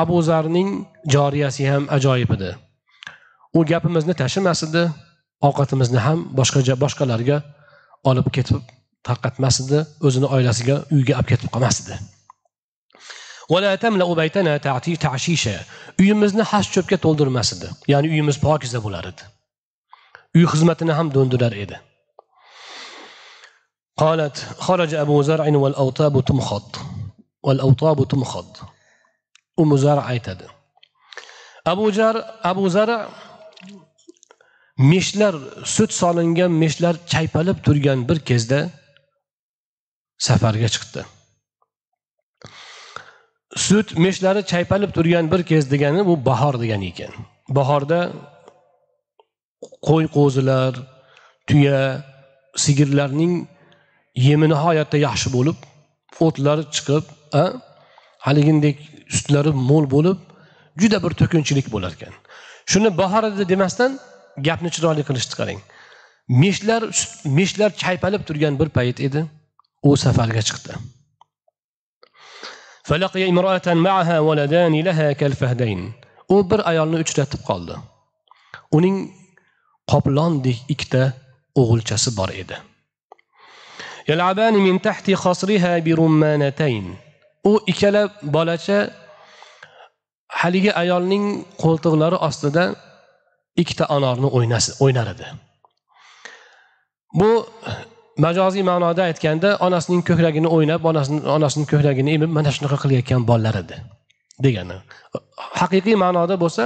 [0.01, 0.69] abu zarning
[1.15, 2.51] joriyasi ham ajoyib edi.
[3.57, 4.83] U gapimizni tashimas edi
[5.47, 7.37] ovqatimizni ham boshqa boshqalarga
[8.09, 8.63] olib ketib
[9.07, 11.99] tarqatmas edi o'zini oilasiga uyga olib ketib qolmas edi
[16.01, 19.23] uyimizni hash cho'pga to'ldirmas edi ya'ni uyimiz pokiza bo'lar edi.
[20.36, 21.78] uy xizmatini ham do'ndirar edi
[24.02, 26.68] قالت خرج أبو زرع والأوطاب تمخض
[27.42, 28.50] والأوطاب تمخض
[29.60, 30.46] أم زرع aytadi
[31.66, 33.10] abu jar abu zara
[34.78, 38.60] meshlar sut solingan meshlar chaypalib turgan bir kezda
[40.26, 41.00] safarga chiqdi
[43.66, 47.12] sut meshlari chaypalib turgan bir kez degani bu bahor degani ekan
[47.58, 47.98] bahorda
[49.87, 50.73] qo'y qo'zilar
[51.47, 51.79] tuya
[52.63, 53.33] sigirlarning
[54.27, 55.57] yemi nihoyatda yaxshi bo'lib
[56.25, 57.03] o'tlari chiqib
[58.25, 58.77] haligindek
[59.15, 60.17] sutlari mo'l bo'lib
[60.81, 62.13] juda bir to'kinchilik bo'lar ekan.
[62.71, 63.99] Shuni bahor edi demasdan
[64.47, 65.59] gapni chiroyli qilishni qarang
[66.43, 66.81] meshlar
[67.37, 69.21] meshlar chaypalib turgan bir payt edi.
[69.89, 70.73] U safarga chiqdi.
[76.33, 77.75] U bir ayolni uchratib qoldi.
[78.77, 78.97] Uning
[79.91, 81.03] qoplondek ikkita
[81.61, 82.57] o'g'ilchasi bor edi.
[87.49, 88.01] U ikkala
[88.35, 88.79] bolacha
[90.41, 91.25] haligi ayolning
[91.61, 92.63] qo'ltiqlari ostida
[93.61, 94.27] ikkita anorni
[94.85, 95.27] o'ynar edi.
[97.19, 97.29] Bu
[98.25, 100.81] majoziy ma'noda aytganda onasining ko'kragini o'ynab
[101.35, 103.77] onasining ko'kragini emib mana shunaqa qilayotgan bolalar edi
[104.45, 104.77] degani.
[105.61, 106.63] Haqiqiy ma'noda bo'lsa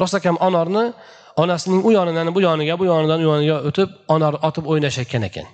[0.00, 0.84] rostakam anorni
[1.42, 5.46] onasining u yonidan bu yoniga bu yonidan u yoniga o'tib onor otib o'ynashayotgan ekan.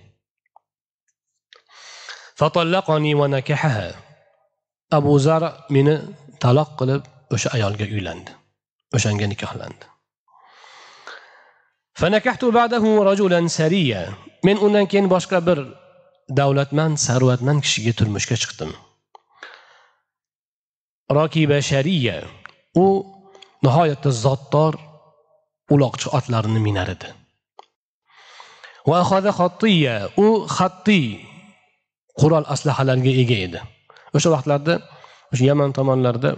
[4.98, 5.42] Abu zar
[5.74, 5.94] meni
[6.42, 7.02] taloq qilib
[7.34, 8.30] o'sha ayolga uylandi.
[8.96, 9.84] O'shanga nikohlandi.
[14.46, 15.58] Men undan keyin boshqa bir
[16.38, 18.70] davlatmand sarvatmand kishiga turmushga chiqdim.
[21.16, 22.16] Rokiba shariya.
[22.84, 22.86] U
[23.64, 24.74] nihoyatda zotdor
[25.72, 27.08] uloqchi otlarini minar edi.
[30.24, 31.06] U xattiy
[32.20, 33.60] qurol aslahalarga ega edi.
[34.16, 34.74] O'sha vaqtlarda
[35.32, 36.34] o'sha yaman tomonlarida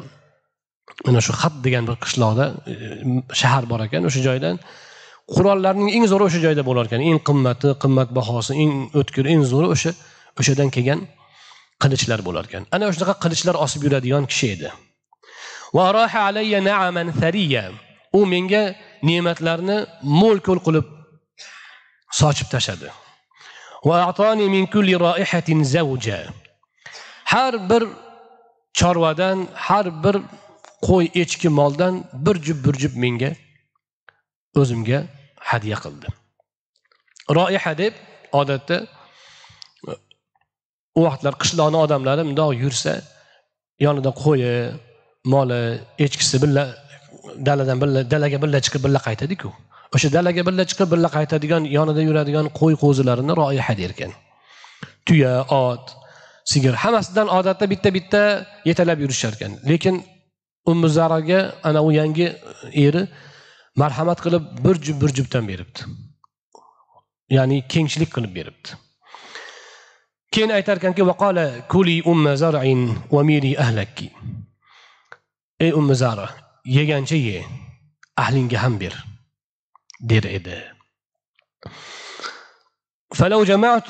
[1.07, 2.75] mana shu xat degan bir qishloqda e,
[3.41, 4.07] shahar bor ekan.
[4.09, 4.57] O'sha joydan
[5.35, 7.03] qurollarning eng zo'ri o'sha joyda bo'lar ekan.
[7.11, 9.93] Eng qimmati qimmatbahosi eng o'tkir eng zo'ri o'sha
[10.41, 11.01] o'shadan kelgan
[11.83, 12.63] qilichlar bo'lar ekan.
[12.75, 14.69] Ana shunaqa qilichlar osib yuradigan kishi edi.
[18.19, 18.63] U menga
[19.09, 19.79] ne'matlarni
[20.21, 20.87] mo'l ko'l qilib
[22.21, 22.89] sochib tashladi.
[27.33, 27.83] Har bir
[28.79, 30.17] chorvadan har bir
[30.89, 33.31] qo'y echki moldan bir jup bir jup menga
[34.61, 34.99] o'zimga
[35.51, 36.07] hadya qildi.
[37.37, 37.95] Roiha deb
[38.41, 38.77] odatda
[40.99, 42.93] u vaqtlar qishloqni odamlari mundoq yursa
[43.85, 44.55] yonida qo'yi
[45.33, 45.63] moli
[46.05, 46.65] echkisi birga
[47.49, 49.49] daladan birga dalaga birga chiqib birga qaytadiku.
[49.95, 54.13] O'sha dalaga birga chiqib birga qaytadigan yonida yuradigan qo'y qo'zilarini roiha derkan.
[55.07, 55.85] Tuya ot
[56.53, 58.23] sigir hammasidan odatda bitta bitta
[58.69, 59.97] yetalab yurishar ekan lekin
[60.71, 62.27] ummu zaraga ana u yangi
[62.87, 63.03] eri
[63.81, 65.81] marhamat qilib bir jup bir jupdan beribdi.
[67.37, 68.69] Ya'ni kengchilik qilib beribdi.
[70.33, 71.03] Keyin aytar ekanki
[71.73, 72.83] kuli umma zar'in
[73.15, 74.09] va miri ahlakki
[75.61, 76.29] ey umma zara
[76.66, 77.46] yegancha ye
[78.24, 78.94] ahlingga ham ber
[80.10, 80.60] der edi
[83.14, 83.90] فلو جمعت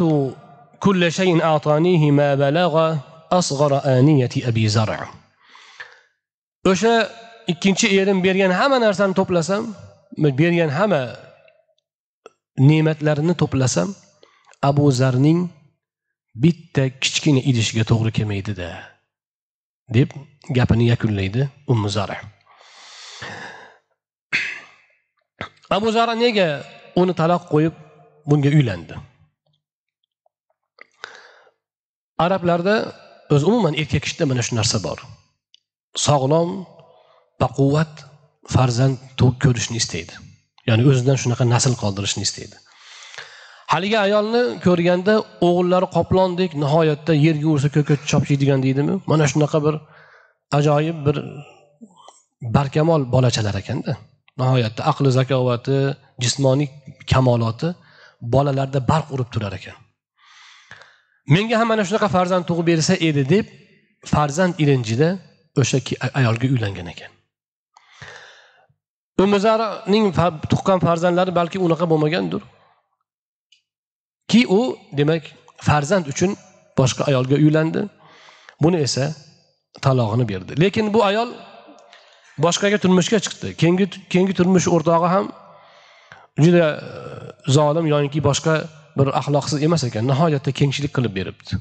[0.79, 2.97] كل شيء أعطانيه ما بلغ
[3.31, 5.21] أصغر آنية أبي زرع
[6.65, 7.09] o'sha
[7.47, 9.63] ikkinchi erim bergan hamma narsani to'plasam
[10.39, 11.01] bergan hamma
[12.69, 13.89] ne'matlarini to'plasam
[14.69, 15.39] abu zarning
[16.43, 18.69] bitta kichkina idishiga to'g'ri kelmaydida
[19.95, 20.09] deb
[20.57, 21.41] gapini yakunlaydi
[21.73, 22.17] ummu zara
[25.70, 26.48] Abu zara nega
[27.00, 27.74] uni taloq qo'yib
[28.28, 28.94] bunga uylandi?
[32.24, 32.74] Arablarda
[33.34, 34.98] o'zi umuman erkak kishida mana shu narsa bor.
[36.06, 36.50] Sog'lom
[37.42, 37.92] baquvvat
[38.54, 38.96] farzand
[39.44, 40.14] ko'rishni istaydi.
[40.68, 42.56] Ya'ni o'zidan shunaqa nasl qoldirishni istaydi.
[43.72, 45.14] Haligi ayolni ko'rganda
[45.46, 48.94] o'g'illari qoplondek nihoyatda yerga ursa ko'kka chopchiydigan deydimi?
[49.10, 49.74] Mana shunaqa bir
[50.58, 51.16] ajoyib bir
[52.56, 53.96] barkamol bolachalar ekanda.
[54.40, 55.76] Nihoyatda aqli zakovati
[56.22, 56.68] jismoniy
[57.12, 57.68] kamoloti
[58.32, 59.76] bolalarda barq urib turar ekan.
[61.34, 63.46] Menga ham mana shunaqa farzand tug'ib bersa edi deb
[64.12, 65.08] farzand ilinjida
[65.60, 65.78] o'sha
[66.20, 67.10] ayolga uylangan ekan.
[69.24, 70.06] Umizarning
[70.52, 72.42] tuqqan farzandlari balki unaqa bo'lmagandir.
[74.30, 74.60] Ki u
[74.98, 75.24] demak
[75.68, 76.30] farzand uchun
[76.78, 77.82] boshqa ayolga uylandi.
[78.62, 79.04] Buni esa
[79.84, 80.52] talog'ini berdi.
[80.62, 81.28] Lekin bu ayol
[82.44, 83.54] boshqaga turmushga chiqdi.
[83.60, 85.30] Keyingi keyingi turmush o'rtog'i ham
[86.38, 88.54] e, juda e, zolim yoinki boshqa
[88.98, 90.04] bir axloqsiz emas ekan.
[90.10, 91.60] Nihoyatda kengchilik qilib beribdi.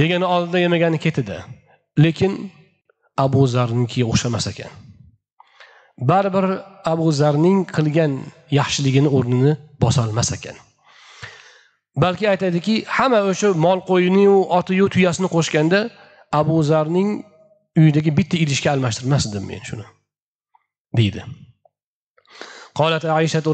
[0.00, 1.38] Yegani oldida yemagani ketida
[2.04, 2.32] lekin
[3.24, 4.70] abu zarnikiga o'xshamas ekan.
[6.10, 6.46] Baribir
[6.92, 8.12] abu zarning qilgan
[8.58, 10.56] yaxshiligini o'rnini bosolmas ekan.
[11.96, 15.80] Balki aytadiki hamma o'sha mol qo'yiniyu otiyu tuyasini qo'shganda
[16.40, 17.10] abu zarning
[17.76, 19.86] uyidagi bitta idishga almashtirmasdim men shuni
[20.96, 21.22] deydi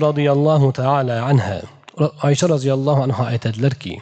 [0.02, 1.62] رضي الله تعالى عنها
[2.24, 3.94] عائشة رضي الله عنها aytadilarki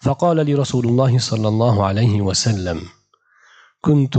[0.00, 2.78] فقال لي رسول الله صلى الله عليه وسلم
[3.80, 4.16] كنت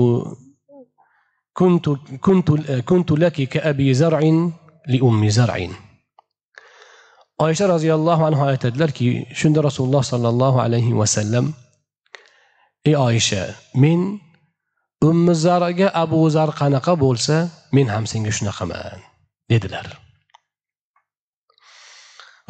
[1.54, 1.90] كنت
[2.22, 2.52] كنت
[2.90, 4.20] كنت لك كأبي زرع
[4.88, 5.58] لأم زرع
[7.40, 11.54] oysha roziyallohu anhu aytadilarki shunda rasululloh sollallohu alayhi vasallam
[12.86, 13.42] ey oysha
[13.74, 14.00] men
[15.10, 17.36] ummi zarga abu zar qanaqa bo'lsa
[17.76, 19.00] men ham senga shunaqaman
[19.52, 19.88] dedilar.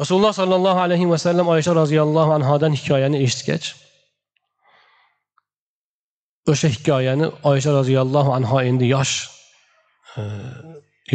[0.00, 3.66] Rasululloh sollallohu alayhi vasallam oysha roziyallohu anhodan hikoyani eshitgach
[6.52, 9.14] o'sha hikoyani oysha roziyallohu anho endi yosh
[10.18, 10.22] e,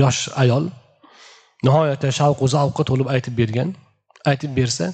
[0.01, 0.65] yosh ayol
[1.65, 3.69] nihoyatda shavqu zavqqa to'lib aytib bergan
[4.31, 4.85] aytib bersa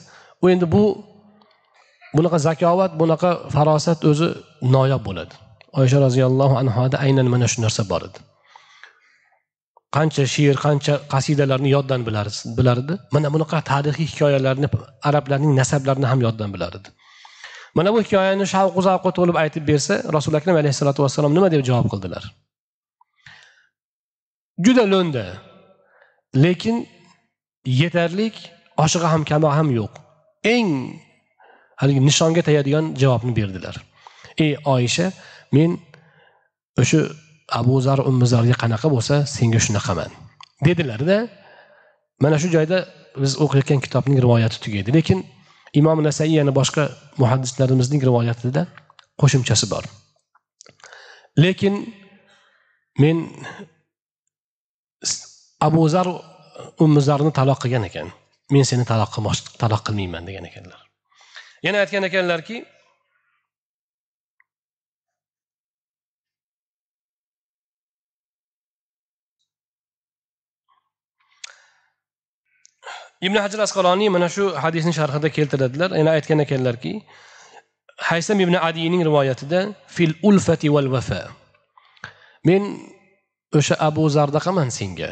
[0.43, 0.83] u endi bu
[2.15, 4.27] bunaqa zakovat bunaqa farosat o'zi
[4.75, 5.35] noyob bo'ladi.
[5.79, 8.19] Oysha roziyallohu anhoda aynan mana shu narsa bor edi.
[9.95, 14.67] Qancha she'r qancha qasidalarni yoddan bilar edi mana bunaqa tarixiy hikoyalarni
[15.09, 16.89] arablarning nasablarini ham yoddan bilar edi
[17.75, 21.87] mana bu hikoyani shavqu zavqqa to'lib aytib bersa rasuli akram alayhissalotu vassalom nima deb javob
[21.93, 22.23] qildilar?
[24.65, 25.25] Juda lo'nda.
[26.43, 26.77] Lekin
[27.81, 28.35] yetarlik
[28.83, 29.93] oshig'i ham kamo ham yo'q.
[30.55, 30.69] Eng
[31.81, 33.75] haligi nishonga tegadigan javobni berdilar.
[34.43, 35.07] Ey oysha
[35.55, 35.71] men
[36.81, 37.01] o'sha
[37.59, 40.11] abu zar ummi zarga qanaqa bo'lsa senga shunaqaman
[40.67, 41.17] dedilarda
[42.23, 42.77] mana shu joyda
[43.23, 44.93] biz o'qiyotgan kitobning rivoyati tugaydi.
[44.97, 45.19] Lekin
[45.79, 46.83] imom nasaiy yana boshqa
[47.21, 48.65] muhaddislarimizning rivoyatida
[49.21, 49.83] qo'shimchasi bor.
[51.43, 51.73] Lekin
[53.03, 53.17] men
[55.67, 56.07] abu zar
[56.83, 58.07] ummu zarni taloq qilgan ekan.
[58.53, 59.11] Men seni taloq
[59.61, 60.79] taloq qilmayman degan ekanlar.
[61.65, 62.63] Yana aytgan ekanlarki
[73.21, 75.89] ibn hajir asqaloniy mana shu hadisni sharhida keltiradilar.
[75.99, 76.93] Yana aytgan ekanlarki
[78.09, 79.59] haysam ibn adiyning rivoyatida
[79.95, 81.21] fil ulfati val vafa.
[82.47, 82.61] Men
[83.57, 85.09] o'sha abu zardaqaman senga.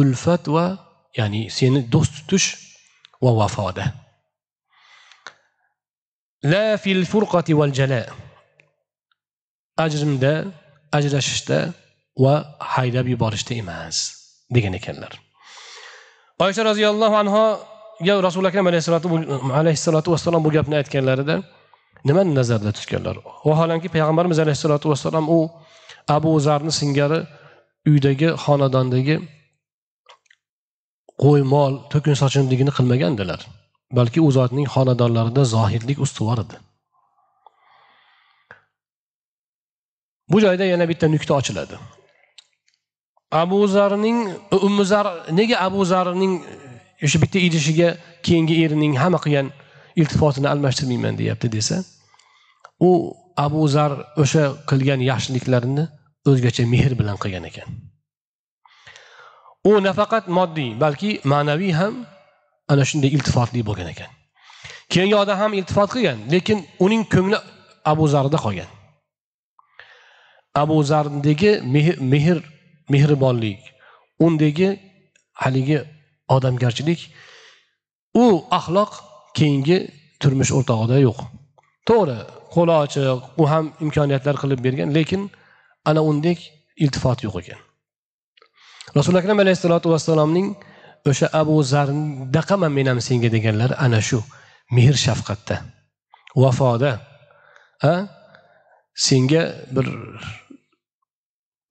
[0.00, 0.66] Ulfat va
[1.18, 2.48] ya'ni seni do'st tutish
[3.24, 3.86] va vafoda.
[6.52, 8.02] La fil furqati val jala.
[9.84, 10.34] Ajrimda
[10.98, 11.58] ajrashishda
[12.24, 12.34] va
[12.74, 13.96] haydab yuborishda emas
[14.54, 15.12] degan ekanlar.
[16.44, 18.66] Oysha roziyallohu anhoga rasuli akram
[19.60, 21.36] alayhissalotu vassalom bu gapni aytganlarida
[22.08, 23.16] nimani nazarda tutganlar?
[23.48, 25.40] Vaholanki payg'ambarimiz alayhissalotu vassalom u
[26.16, 27.20] abu zarni singari
[27.90, 29.16] uydagi xonadondagi
[31.22, 33.40] qo'y mol to'kin sochinligini qilmagandilar.
[33.98, 36.56] Balki u zotning xonadonlarida zohidlik ustuvor edi.
[40.30, 41.76] Bu joyda yana bitta nuqta ochiladi.
[43.30, 44.18] Abu zarning
[44.52, 46.42] ummu zar nega abu zarning
[47.00, 47.88] e, o'sha bitta idishiga
[48.22, 49.48] keyingi erining hamma qilgan
[50.00, 51.84] iltifotini almashtirmayman deyapti desa
[52.80, 52.90] u
[53.36, 55.84] abu zar o'sha qilgan yaxshiliklarini
[56.30, 57.68] o'zgacha mehr bilan qilgan ekan.
[59.68, 61.94] U nafaqat moddiy balki ma'naviy ham
[62.72, 64.10] ana shunday iltifotli bo'lgan ekan.
[64.92, 67.38] Keyingi odam ham iltifot qilgan lekin uning ko'ngli
[67.92, 68.70] abu zarda qolgan.
[70.62, 71.50] Abu zardagi
[72.12, 72.38] mehr
[72.92, 73.60] mehribonlik
[74.26, 74.68] undagi
[75.42, 75.78] haligi
[76.36, 77.00] odamgarchilik
[78.22, 78.24] u
[78.58, 78.92] axloq
[79.38, 79.78] keyingi
[80.20, 81.18] turmush o'rtog'ida yo'q.
[81.88, 82.18] To'g'ri
[82.54, 85.22] qo'li ochiq u ham imkoniyatlar qilib bergan lekin
[85.90, 86.38] ana undek
[86.84, 87.60] iltifot yo'q ekan.
[88.96, 90.48] Rasuli akram alayhissalotu vassalomning
[91.10, 94.18] o'sha abu zarndaqaman men ham senga deganlari ana shu
[94.76, 95.56] mehr shafqatda
[96.42, 96.92] vafoda
[97.92, 97.94] a
[98.94, 99.42] senga
[99.74, 99.86] bir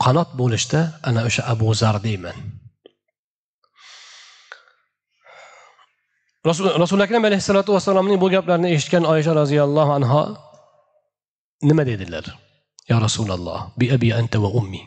[0.04, 2.38] qanot bo'lishda ana o'sha abu zar deyman.
[6.84, 10.22] Rasuli akram alayhissalotu vassalomning bu gaplarini eshitgan oysha roziyallohu anho
[11.70, 12.26] nima dedilar?
[12.90, 14.82] Yo rasululloh bi abi anta va ummi.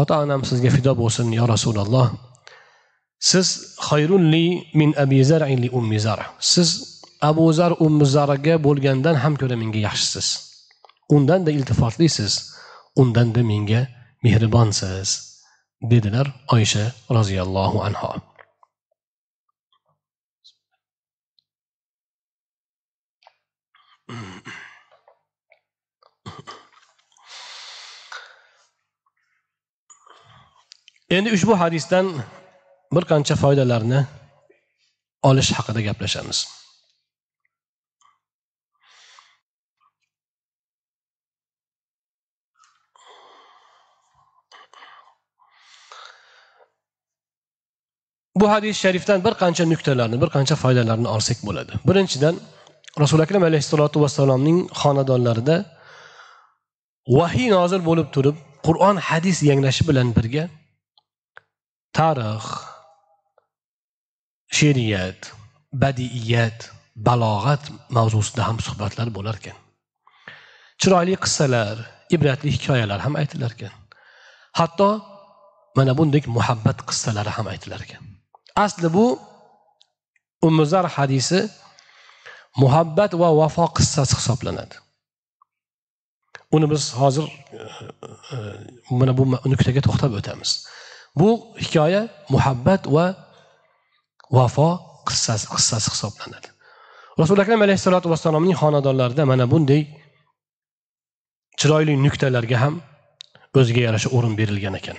[0.00, 2.08] Ota onam sizga fido bo'lsin yo rasululloh.
[3.30, 3.46] Siz
[3.88, 6.20] xayrulli min abi zar'in li ummi zar.
[6.40, 6.68] Siz
[7.30, 10.26] abu zar ummi zarga bo'lgandan ham ko'ra menga yaxshisiz.
[11.16, 12.57] Undanda iltifotlisiz.
[13.02, 13.80] Undanda menga
[14.24, 15.08] mehribonsiz
[15.90, 16.84] dedilar oysha
[17.16, 18.10] roziyallohu anho
[31.16, 32.06] endi ushbu hadisdan
[32.94, 34.00] bir qancha foydalarni
[35.30, 36.57] olish haqida gaplashamiz.
[48.40, 51.72] Bu hadis sharifdan bir qancha nuqtalarni bir qancha foydalarni olsak bo'ladi.
[51.88, 52.34] Birinchidan
[53.02, 55.56] rasuli akram alayhissalotu vassalomning xonadonlarida
[57.18, 58.36] vahiy nozil bo'lib turib
[58.66, 60.44] qur'on hadis yanglashi bilan birga
[61.98, 62.44] tarix
[64.58, 65.20] she'riyat
[65.82, 66.58] badiiyat
[67.08, 67.62] balog'at
[67.96, 69.56] mavzusida ham suhbatlar bo'larkan
[70.80, 71.76] chiroyli qissalar
[72.16, 73.74] ibratli hikoyalar ham aytilar ekan.
[74.58, 74.88] Hatto
[75.76, 78.02] mana bundek muhabbat qissalari ham aytilar ekan.
[78.64, 79.06] Asli bu
[80.48, 81.40] umuzar hadisi
[82.62, 84.76] muhabbat va vafo qissasi hisoblanadi.
[86.56, 87.62] Uni biz hozir e,
[88.34, 88.36] e,
[88.98, 90.50] mana bu nuqtaga to'xtab o'tamiz.
[91.20, 91.28] Bu
[91.62, 92.02] hikoya
[92.34, 93.06] muhabbat va
[94.38, 94.70] vafo
[95.08, 96.48] qissasi qissasi hisoblanadi.
[97.20, 99.82] Rasuli akram alayhissalotu vassalomning xonadonlarida mana bunday
[101.60, 102.74] chiroyli nuqtalarga ham
[103.58, 104.98] o'ziga yarasha o'rin berilgan ekan.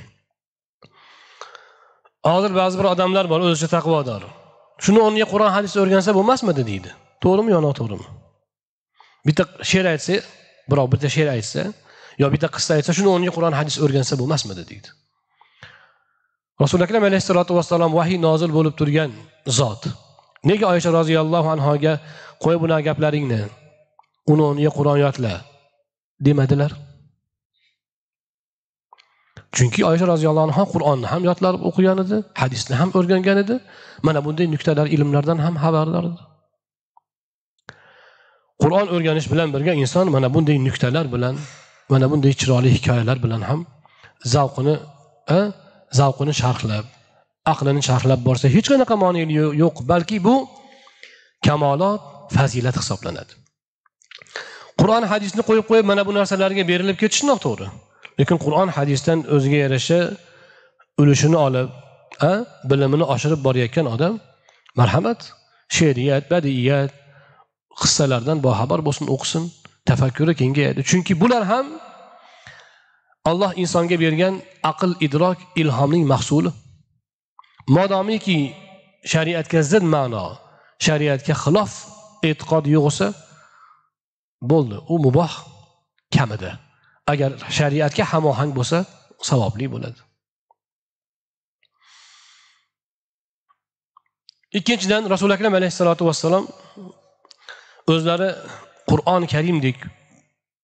[2.23, 4.23] Hozir ba'zi bir odamlar bor o'zicha taqvodor.
[4.83, 6.89] Shuni o'rniga qur'on hadis o'rgansa bo'lmasmidi deydi.
[7.23, 8.07] To'g'rimi yo noto'g'rimi?
[9.27, 10.15] Bitta she'r aytsa
[10.71, 11.61] birov bitta she'r aytsa
[12.21, 14.89] yo bitta qissa aytsa shuni o'rniga qur'on hadis o'rgansa bo'lmasmidi deydi.
[16.63, 19.11] Rasuli akram alayhissalotu vassalom vahiy nozil bo'lib turgan
[19.59, 19.83] zot.
[20.49, 21.93] Nega oysha roziyallohu anhoga
[22.43, 23.41] qo'y bunaqa gaplaringni
[24.31, 25.33] uni o'rniga qur'on yodla
[26.27, 26.71] demadilar?
[29.55, 33.55] Chunki oysha roziyallohu anhu qur'onni ham yodlab o'qigan edi hadisni ham o'rgangan edi.
[34.07, 36.21] Mana bunday nuqtalar ilmlardan ham xabardor edi.
[38.61, 41.35] Qur'on o'rganish bilan birga inson mana bunday nuqtalar bilan
[41.93, 43.59] mana bunday chiroyli hikoyalar bilan ham
[44.33, 44.75] zavqini
[45.99, 46.85] zavqini sharhlab
[47.53, 49.31] aqlini sharhlab borsa hech qanaqa monelik
[49.63, 50.35] yo'q balki bu
[51.45, 52.01] kamolot
[52.35, 53.33] fazilat hisoblanadi.
[54.79, 57.67] Qur'on hadisni qo'yib qo'yib mana bu narsalarga berilib ketish noto'g'ri
[58.19, 59.99] lekin qur'on hadisdan o'ziga yarasha
[61.01, 61.69] ulushini olib
[62.69, 64.13] bilimini oshirib borayotgan odam
[64.79, 65.19] marhamat
[65.77, 66.91] she'riyat badiiyat
[67.81, 69.43] qissalardan boxabar bo'lsin o'qisin
[69.89, 70.81] tafakkuri kengayadi.
[70.89, 71.65] Chunki bular ham
[73.29, 74.35] alloh insonga bergan
[74.71, 76.51] aql idrok ilhomning mahsuli.
[77.75, 78.39] Modomiki
[79.11, 80.25] shariatga zid ma'no
[80.85, 81.71] shariatga xilof
[82.29, 83.07] e'tiqod yo'q bo'lsa
[84.51, 84.77] bo'ldi.
[84.93, 85.33] U muboh
[86.15, 86.51] kamida
[87.11, 88.77] agar shariatga hamohang bo'lsa
[89.29, 89.99] savobli bo'ladi.
[94.59, 96.45] Ikkinchidan rasuli akram alayhissalotu vassalom
[97.91, 98.29] o'zlari
[98.89, 99.77] qur'oni karimdek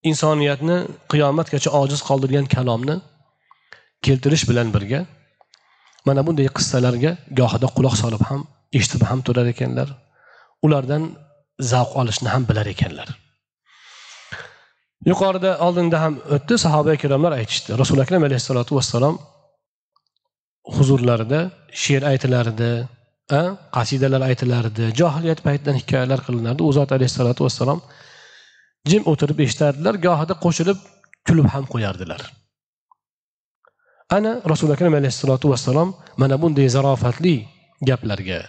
[0.09, 0.77] insoniyatni
[1.11, 2.95] qiyomatgacha ojiz qoldirgan kalomni
[4.05, 4.99] keltirish bilan birga
[6.07, 8.41] mana bunday qissalarga gohida quloq solib ham
[8.77, 9.89] eshitib ham turar ekanlar.
[10.65, 11.03] Ulardan
[11.71, 13.07] zavq olishni ham bilar ekanlar.
[15.09, 17.69] Yuqorida oldinda ham o'tdi sahoba ikromlar aytishdi.
[17.81, 19.15] Rasuli akram alayhissalotu vassalom
[20.75, 21.39] huzurlarida
[21.83, 22.71] she'r aytilar edi
[23.75, 26.61] qasidalar aytilardi johiliyat paytidan hikoyalar qilinardi.
[26.67, 27.79] U zot alayhissalotu vassalom
[28.89, 30.79] jim o'tirib eshitardilar gohida qo'shilib
[31.27, 32.21] kulib ham qo'yardilar.
[34.17, 35.89] Ana rasuli akram alayhissalotu vassalom
[36.21, 37.35] mana bunday zarofatli
[37.89, 38.39] gaplarga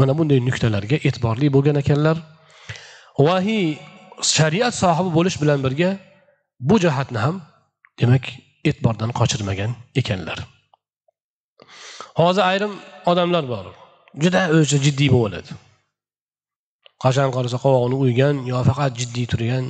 [0.00, 2.16] mana bunday nuqtalarga e'tiborli bo'lgan ekanlar.
[3.26, 3.66] Vahiy
[4.36, 5.90] shariat sohibi bo'lish bilan birga
[6.68, 7.36] bu jihatni ham
[8.00, 8.24] demak
[8.68, 10.38] e'tibordan qochirmagan ekanlar.
[12.20, 12.72] Hozir ayrim
[13.10, 13.64] odamlar bor.
[14.22, 15.52] Juda o'zi jiddiy bo'lib oladi
[17.04, 19.64] qachon qarasa qovog'ini uygan yo faqat jiddiy turgan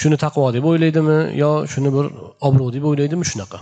[0.00, 2.06] shuni taqvo deb o'ylaydimi yo shuni bir
[2.48, 3.58] obro' deb o'ylaydimi shunaqa.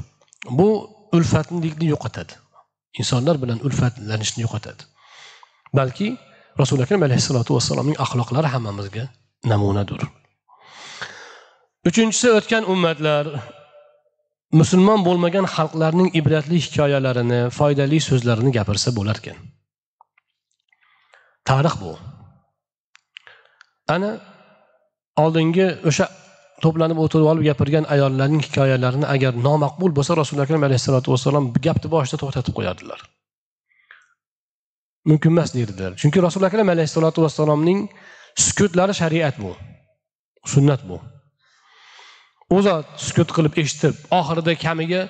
[0.59, 0.69] Bu
[1.17, 2.35] ulfatlikni yo'qotadi.
[3.01, 4.83] Insonlar bilan ulfatlanishni yo'qotadi.
[5.79, 6.09] Balki
[6.61, 9.05] rasuli akram alayhissalotu vassalomning axloqlari hammamizga
[9.45, 10.01] namunadir
[11.89, 13.25] uchinchisi o'tgan ummatlar
[14.61, 19.37] musulmon bo'lmagan xalqlarning ibratli hikoyalarini foydali so'zlarini gapirsa bo'larkan.
[21.49, 21.93] Tarix bu.
[23.95, 24.11] Ana
[25.25, 26.07] oldingi o'sha
[26.65, 32.21] to'planib o'tirib olib gapirgan ayollarning hikoyalarini agar nomaqbul bo'lsa rasuli akram alayhissalotu vassalom gapni boshida
[32.23, 33.01] to'xtatib qo'yardilar.
[35.11, 37.81] Mumkin emas derdilar chunki rasuli akram alayhissalotu vassalomning
[38.47, 39.53] sukutlari shariat bu.
[40.53, 40.99] Sunnat bu.
[42.57, 45.01] U zot sukut qilib eshitib oxirida kamiga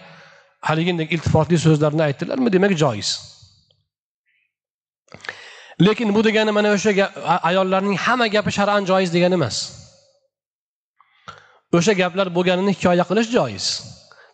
[0.68, 3.11] haligidek iltifotli so'zlarni aytdilarmi demak joiz.
[5.87, 6.91] Lekin bu degani mana o'sha
[7.51, 9.57] ayollarning hamma gapi shar'an joiz degani emas.
[11.79, 13.66] O'sha gaplar bo'lganini hikoya qilish joiz.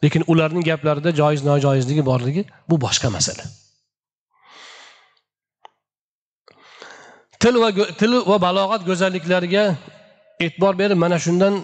[0.04, 3.44] Lekin ularning gaplarida joiz nojoizligi borligi bu boshqa masala.
[7.44, 7.70] Til va
[8.00, 9.64] til va balog'at go'zalliklariga
[10.44, 11.54] e'tibor berib mana shundan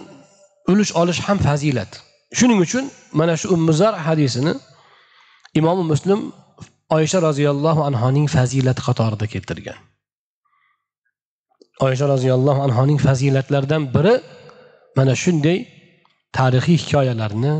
[0.71, 1.91] ulush olish ham fazilat.
[2.37, 2.85] Shuning uchun
[3.19, 4.53] mana shu ummuzar hadisini
[5.59, 6.19] imom muslim
[6.97, 9.77] oysha roziyallohu anhoning fazilati qatorida keltirgan.
[11.85, 14.15] Oysha roziyallohu anhoning fazilatlaridan biri
[14.97, 15.57] mana shunday
[16.37, 17.53] tarixiy hikoyalarni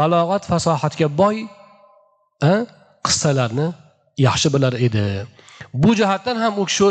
[0.00, 1.36] balog'at fasohatga boy
[3.06, 3.66] qissalarni
[4.26, 5.06] yaxshi bilar edi.
[5.82, 6.88] Bu jihatdan ham u kishi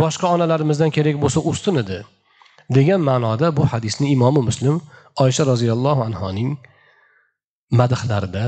[0.00, 1.98] boshqa onalarimizdan kerak bo'lsa ustun edi
[2.76, 4.76] degan ma'noda bu hadisni imomi muslim
[5.24, 6.50] oysha roziyallohu anhoning
[7.80, 8.44] madhlarida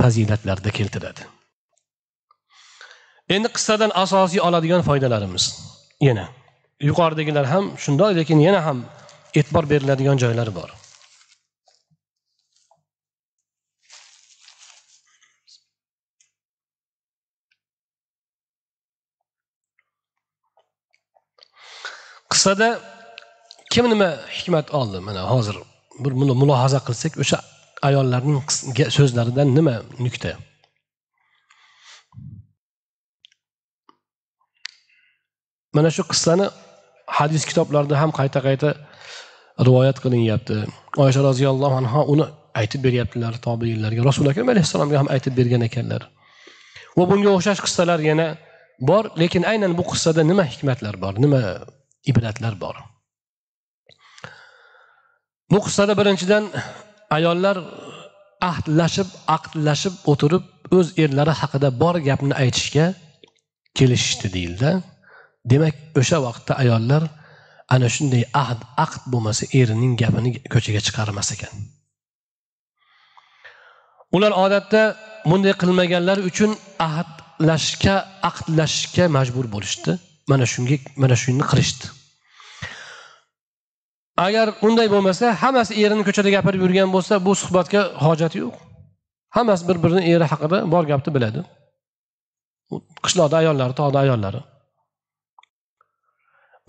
[0.00, 1.22] fazilatlarida keltiradi.
[3.34, 5.44] Endi qissadan asosiy oladigan foydalarimiz.
[6.08, 6.26] Yana
[6.88, 8.78] yuqoridagilar ham shundoq lekin yana ham
[9.38, 10.70] e'tibor beriladigan joylari bor.
[22.32, 22.68] Qissada
[23.72, 24.98] kim nima hikmat oldi?
[25.08, 25.56] Mana hozir
[26.04, 26.12] bir
[26.42, 27.38] mulohaza qilsak o'sha
[27.88, 28.38] ayollarning
[28.98, 30.32] so'zlaridan nima nuqta
[35.76, 36.46] mana shu qissani
[37.18, 38.68] hadis kitoblarida ham qayta qayta
[39.66, 40.56] rivoyat qilinyapti.
[41.04, 42.26] Oysha roziyallohu anhu uni
[42.60, 44.00] aytib beryaptilar tobeinlarga.
[44.10, 46.02] Rasuli akram alayhissalomga ham aytib bergan ekanlar.
[46.98, 48.26] Va bunga o'xshash qissalar yana
[48.88, 51.14] bor lekin aynan bu qissada nima hikmatlar bor?
[51.24, 51.40] Nima
[52.10, 52.76] ibratlar bor.
[55.50, 56.44] Bu qissada birinchidan
[57.16, 57.56] ayollar
[58.50, 60.44] ahdlashib aqdlashib o'tirib
[60.78, 62.86] o'z erlari haqida bor gapni aytishga
[63.78, 64.70] kelishishdi deyildi.
[65.50, 67.02] Demak o'sha vaqtda ayollar
[67.74, 71.52] ana shunday ahd aqd bo'lmasa erining gapini ko'chaga chiqarmas ekan.
[74.16, 74.82] Ular odatda
[75.30, 76.50] bunday qilmaganlari uchun
[76.88, 77.94] ahdlashishga
[78.30, 79.92] aqdlashishga majbur bo'lishdi.
[80.30, 81.86] Mana shunga mana shuni qilishdi.
[84.26, 88.54] Agar unday bo'lmasa hammasi erini ko'chada gapirib yurgan bo'lsa bu suhbatga hojati yo'q.
[89.36, 91.40] Hammasi bir birini eri haqida bor gapni biladi.
[93.04, 94.40] Qishloqda ayollari tog'da ayollari.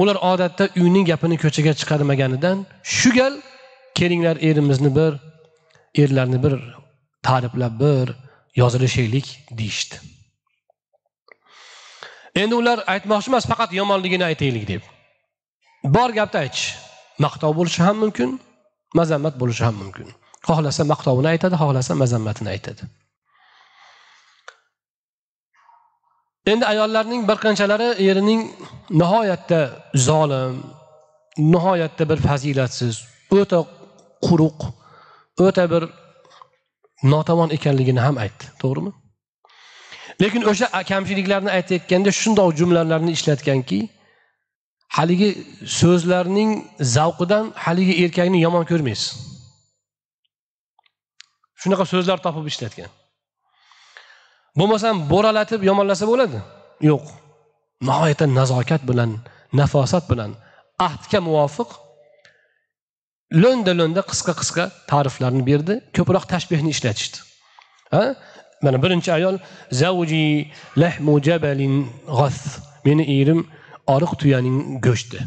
[0.02, 2.58] Ular odatda uyning gapini ko'chaga chiqarmaganidan
[2.98, 3.34] shu gal
[3.98, 5.12] kelinglar erimizni bir
[6.04, 6.54] erlarni bir
[7.28, 8.08] ta'riflab bir
[8.62, 9.28] yozilishaylik
[9.60, 9.96] deyishdi.
[12.36, 14.84] Endi ular aytmoqchi emas faqat yomonligini aytaylik deb.
[15.96, 16.66] Bor gapni aytish
[17.26, 18.30] maqtov bo'lishi ham mumkin
[19.00, 20.08] mazammat bo'lishi ham mumkin.
[20.48, 22.84] Xohlasa maqtovini aytadi xohlasa mazammatini aytadi.
[26.52, 28.42] Endi ayollarning bir qanchalari erining
[29.02, 29.62] nihoyatda
[30.08, 30.56] zolim
[31.54, 32.96] nihoyatda bir fazilatsiz
[33.40, 33.60] o'ta
[34.26, 34.60] quruq
[35.46, 35.84] o'ta bir
[37.14, 38.46] notavon ekanligini ham aytdi.
[38.62, 38.92] To'g'rimi?
[40.22, 43.80] Lekin o'sha kamchiliklarni aytayotganda shundoq jumlalarni ishlatganki
[44.98, 45.30] haligi
[45.80, 46.52] so'zlarning
[46.96, 49.08] zavqidan haligi erkakni yomon ko'rmaysiz.
[51.62, 52.90] Shunaqa so'zlar topib ishlatgan.
[54.60, 56.40] Bo'lmasam bo'ralatib yomonlasa bo'ladi?
[56.90, 57.04] Yo'q.
[57.88, 59.12] Nihoyatda nazokat bilan
[59.60, 60.32] nafosat bilan
[60.88, 61.70] ahdga muvofiq
[63.44, 67.18] lo'nda lo'nda qisqa qisqa ta'riflarni berdi ko'proq tashbehni ishlatishdi.
[67.94, 68.04] Ha?
[68.64, 69.36] Mana birinchi ayol
[69.82, 70.26] zavji
[70.84, 71.76] lahmu jabalin
[72.18, 72.42] g'ath
[72.86, 73.40] meni erim
[73.96, 75.20] oriq tuyaning go'shti.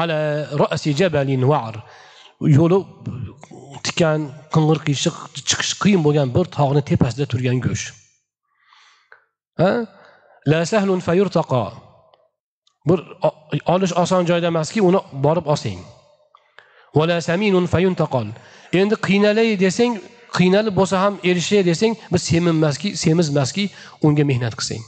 [0.00, 0.18] Ala
[0.62, 1.74] ra'si jabalin var
[2.58, 2.78] yo'li
[3.86, 4.20] tikan
[4.54, 5.16] qing'ir qiyshiq
[5.48, 7.86] chiqish qiyin bo'lgan bir tog'ni tepasida turgan go'sht.
[9.60, 9.70] Ha?
[10.50, 11.64] La sahlun fayurtaqa.
[12.88, 12.98] Bir
[13.74, 15.80] olish oson joyda emaski uni borib olsang
[18.80, 19.92] endi qiynalay desang
[20.36, 23.64] qiynalib bo'lsa ham erishay desang biz seminmaski semizmaski
[24.06, 24.82] unga mehnat qilsang.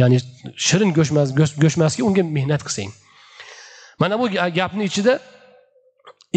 [0.00, 0.18] Ya'ni
[0.66, 1.28] shirin go'shtmas
[1.62, 2.90] go'shtmaski unga mehnat qilsang.
[4.00, 4.24] Mana bu
[4.58, 5.14] gapni ichida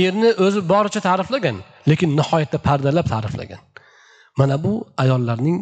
[0.05, 1.57] erni o'zi boricha ta'riflagan
[1.89, 3.61] lekin nihoyatda pardalab ta'riflagan.
[4.39, 4.73] Mana bu
[5.03, 5.57] ayollarning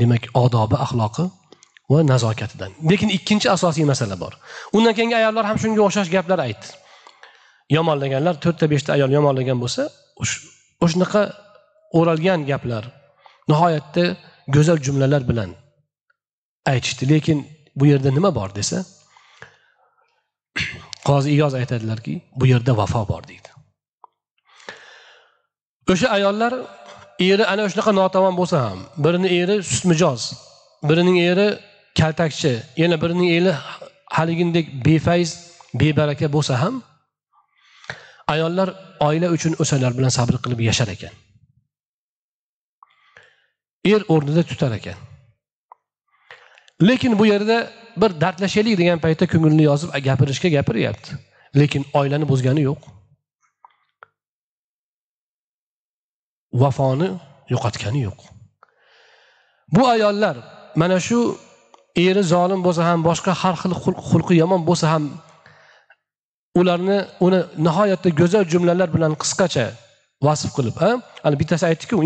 [0.00, 1.24] demak odobi axloqi
[1.90, 2.70] va nazokatidan.
[2.90, 4.32] Lekin ikkinchi asosiy masala bor.
[4.76, 6.66] Undan keyingi ayollar ham shunga o'xshash gaplar aytdi.
[7.76, 9.82] Yomonlaganlar to'rtta beshta ayol yomonlagan bo'lsa
[10.84, 11.22] o'shanaqa
[11.98, 12.84] o'ralgan gaplar
[13.48, 14.04] nihoyatda
[14.54, 15.50] go'zal jumlalar bilan
[16.72, 17.04] aytishdi.
[17.12, 17.38] Lekin
[17.76, 18.84] bu yerda nima bor desa
[21.08, 23.48] qozi iyoz aytadilarki bu yerda vafo bor deydi.
[25.92, 26.52] O'sha ayollar
[27.28, 30.22] eri ana shunaqa notavon bo'lsa ham birini eri sustmijoz
[30.88, 31.48] birining eri
[31.98, 33.52] kaltakchi yana birining eri
[34.16, 35.30] haligindek befayz
[35.80, 36.74] bebaraka bo'lsa ham
[38.34, 38.68] ayollar
[39.08, 41.14] oila uchun o'shalar bilan sabr qilib yashar ekan.
[43.84, 44.98] Er o'rnida tutar ekan.
[46.82, 51.10] Lekin bu yerda bir dardlashaylik degan paytda ko'ngilni yozib gapirishga gapiryapti.
[51.56, 52.80] Lekin oilani buzgani yo'q.
[56.52, 57.08] Vafoni
[57.52, 58.20] yo'qotgani yo'q.
[59.74, 60.36] Bu ayollar
[60.76, 61.38] mana shu
[61.96, 63.74] eri zolim bo'lsa ham boshqa har xil
[64.10, 65.04] xulqi yomon bo'lsa ham
[66.60, 69.66] ularni uni nihoyatda go'zal jumlalar bilan qisqacha
[70.26, 70.76] vasf qilib
[71.24, 71.96] ana bittasi aytdiku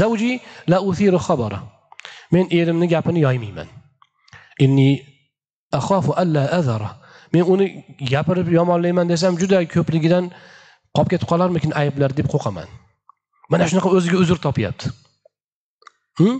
[0.00, 1.60] zavji la uthiru xabara
[2.32, 3.68] men erimni gapini yoymayman.
[4.64, 4.88] Inni
[5.72, 6.90] axofu alla azara
[7.32, 7.66] men uni
[8.12, 10.24] gapirib yomonlayman desam juda ko'pligidan
[10.96, 12.68] qolib ketib qolarmikin ayblar deb qo'rqaman.
[13.50, 14.86] Mana shunaqa o'ziga uzr topyapti.
[16.20, 16.36] Hm?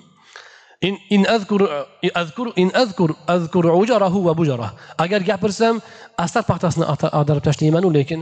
[0.86, 1.62] In in azkur
[2.22, 5.80] azkur in azkur azkur ujarahu va bujarahu agar gapirsam
[6.24, 6.84] astar paxtasini
[7.18, 8.20] ag'darib tashlaymanu lekin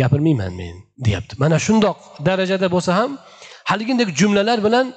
[0.00, 1.34] gapirmayman men deyapti.
[1.38, 3.18] Mana shundoq darajada bo'lsa ham
[3.64, 4.94] haligidek jumlalar bilan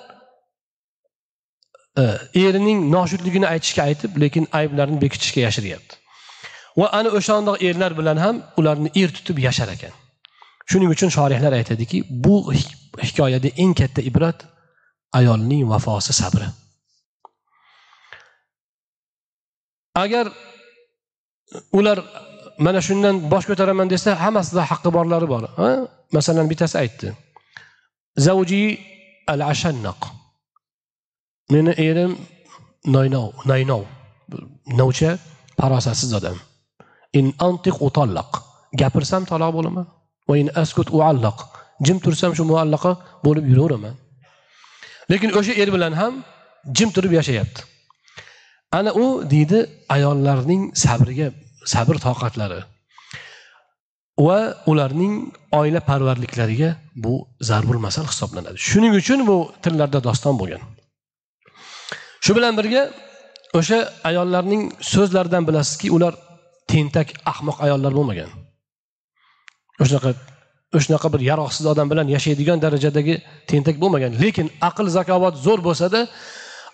[1.97, 2.03] e,
[2.45, 5.95] erining noshudligini aytishga aytib lekin ayblarini bekitishga yashiryapti.
[6.77, 9.93] Va ana o'shandoq erlar bilan ham ularni er tutib yashar ekan.
[10.69, 12.35] Shuning uchun shorihlar aytadiki bu
[13.07, 14.39] hikoyada eng katta ibrat
[15.19, 16.47] ayolning vafosi sabri.
[19.95, 20.25] Agar
[21.71, 21.97] ular
[22.65, 25.43] mana shundan bosh ko'taraman desa hammasida haqqi borlari bor
[26.15, 27.07] masalan bittasi aytdi.
[28.25, 28.63] Zavji
[29.33, 29.99] al ashannaq
[31.53, 32.11] meni erim
[32.95, 33.83] noynov naynov
[34.79, 35.11] novcha
[35.59, 36.37] farosatsiz odam.
[37.19, 38.31] In antiq utallaq.
[38.81, 39.85] Gapirsam taloq bo'laman.
[40.27, 41.37] Va in askut uallaq.
[41.85, 42.91] Jim tursam shu muallaqa
[43.25, 43.95] bo'lib yuraveraman.
[45.11, 46.13] Lekin o'sha er bilan ham
[46.77, 47.61] jim turib yashayapti.
[48.77, 49.59] Ana u deydi
[49.95, 51.27] ayollarning sabriga
[51.65, 52.61] sabr toqatlari
[54.27, 54.39] va
[54.71, 58.57] ularning oila parvarliklariga bu zarbul masal hisoblanadi.
[58.69, 60.61] Shuning uchun bu tillarda doston bo'lgan.
[62.23, 62.83] Shu bilan birga
[63.59, 64.61] o'sha ayollarning
[64.93, 66.13] so'zlaridan bilasizki ular
[66.71, 68.29] tentak ahmoq ayollar bo'lmagan.
[69.81, 70.11] O'shanaqa
[70.77, 73.15] o'shanaqa bir yaroqsiz odam bilan yashaydigan darajadagi
[73.51, 74.11] tentak bo'lmagan.
[74.23, 76.01] Lekin aql zakovat zo'r bo'lsada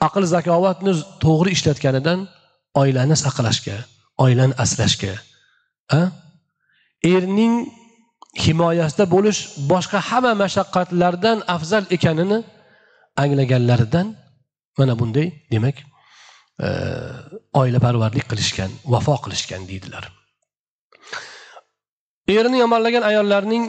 [0.07, 2.19] aql zakovatni to'g'ri ishlatganidan
[2.81, 3.77] oilani saqlashga
[4.23, 5.13] oilani asrashga
[7.15, 7.55] erning
[8.45, 9.39] himoyasida bo'lish
[9.71, 12.39] boshqa hamma mashaqqatlardan afzal ekanini
[13.23, 14.07] anglaganlaridan
[14.77, 15.77] mana bunday demak
[16.65, 16.67] e,
[17.61, 20.03] oilaparvarlik qilishgan vafo qilishgan deydilar.
[22.37, 23.63] Erini yomonlagan ayollarning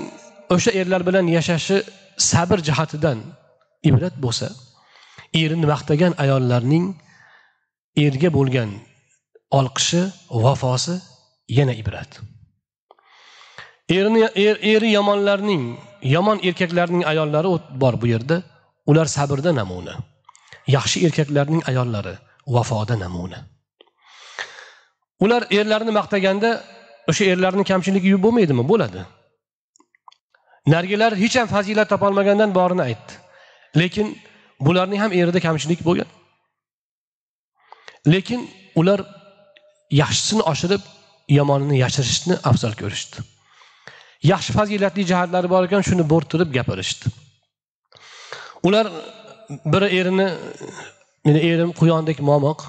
[0.55, 1.77] o'sha erlar bilan yashashi
[2.31, 3.19] sabr jihatidan
[3.91, 4.49] ibrat bo'lsa
[5.43, 6.85] erini maqtagan ayollarning
[8.07, 8.71] erga bo'lgan
[9.51, 11.01] olqishi vafosi
[11.49, 12.21] yana ibrat.
[13.89, 17.49] Erini er, eri yomonlarning yomon erkaklarning ayollari
[17.81, 18.43] bor bu yerda.
[18.87, 19.95] Ular sabrda namuna.
[20.67, 22.15] Yaxshi erkaklarning ayollari
[22.47, 23.39] vafoda namuna.
[25.21, 26.51] Ular erlarini maqtaganda
[27.09, 28.65] o'sha erlarni kamchiligi bo'lmaydimi?
[28.69, 29.05] Bo'ladi.
[30.67, 33.13] Narigilar hech ham fazilat topolmagandan borini aytdi.
[33.77, 34.17] Lekin
[34.61, 36.09] bularning ham erida kamchilik bo'lgan.
[38.07, 38.41] Lekin
[38.81, 39.01] ular
[39.91, 40.83] yaxshisini oshirib
[41.29, 43.25] yomonini yashirishni afzal ko'rishdi.
[44.33, 47.13] Yaxshi fazilatli jihatlari bor ekan shuni bo'rttirib gapirishdi.
[48.69, 48.87] Ular
[49.73, 50.29] biri erini
[51.27, 52.65] meni erim quyondek momoq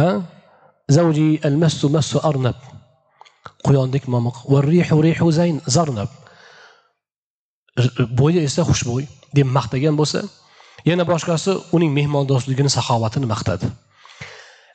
[0.00, 0.10] ha?
[0.96, 2.58] Zavji al massu massu arnab.
[3.66, 6.10] Quyondek momiq va rihu rihu zayn zarnab.
[8.20, 9.04] Bo'yi esa xushbo'y
[9.36, 10.24] deb maqtagan bo'lsa
[10.88, 13.66] yana boshqasi uning mehmondo'stligini saxovatini maqtadi.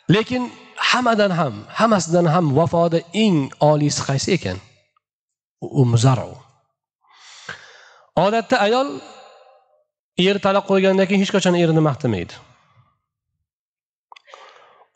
[0.09, 4.57] Lekin hammadan ham hammasidan ham vafoda eng oliysi qaysi ekan?
[5.61, 6.43] U muzaro
[8.15, 8.87] odatda ayol
[10.27, 12.33] er talab qo'ygandan keyin hech qachon erini maqtamaydi.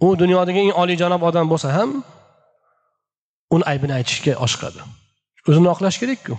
[0.06, 1.90] U dunyodagi eng oliyjanob odam bo'lsa ham
[3.56, 4.80] uni aybini aytishga oshiqadi.
[5.50, 6.36] O'zini oqlash kerakku.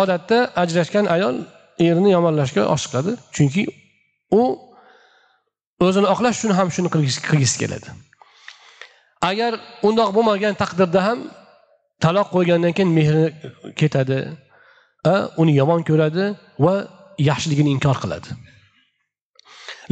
[0.00, 1.36] Odatda ajrashgan ayol
[1.86, 3.12] erini yomonlashga oshiqadi.
[3.34, 3.62] Chunki
[4.40, 4.42] u
[5.84, 7.88] o'zini oqlash uchun ham shuni qilgisi keladi.
[9.30, 9.52] Agar
[9.88, 11.18] undoq bo'lmagan taqdirda ham
[12.04, 13.26] taloq qo'ygandan keyin mehri
[13.80, 14.18] ketadi
[15.40, 16.24] uni yomon ko'radi
[16.64, 16.74] va
[17.28, 18.28] yaxshiligini inkor qiladi.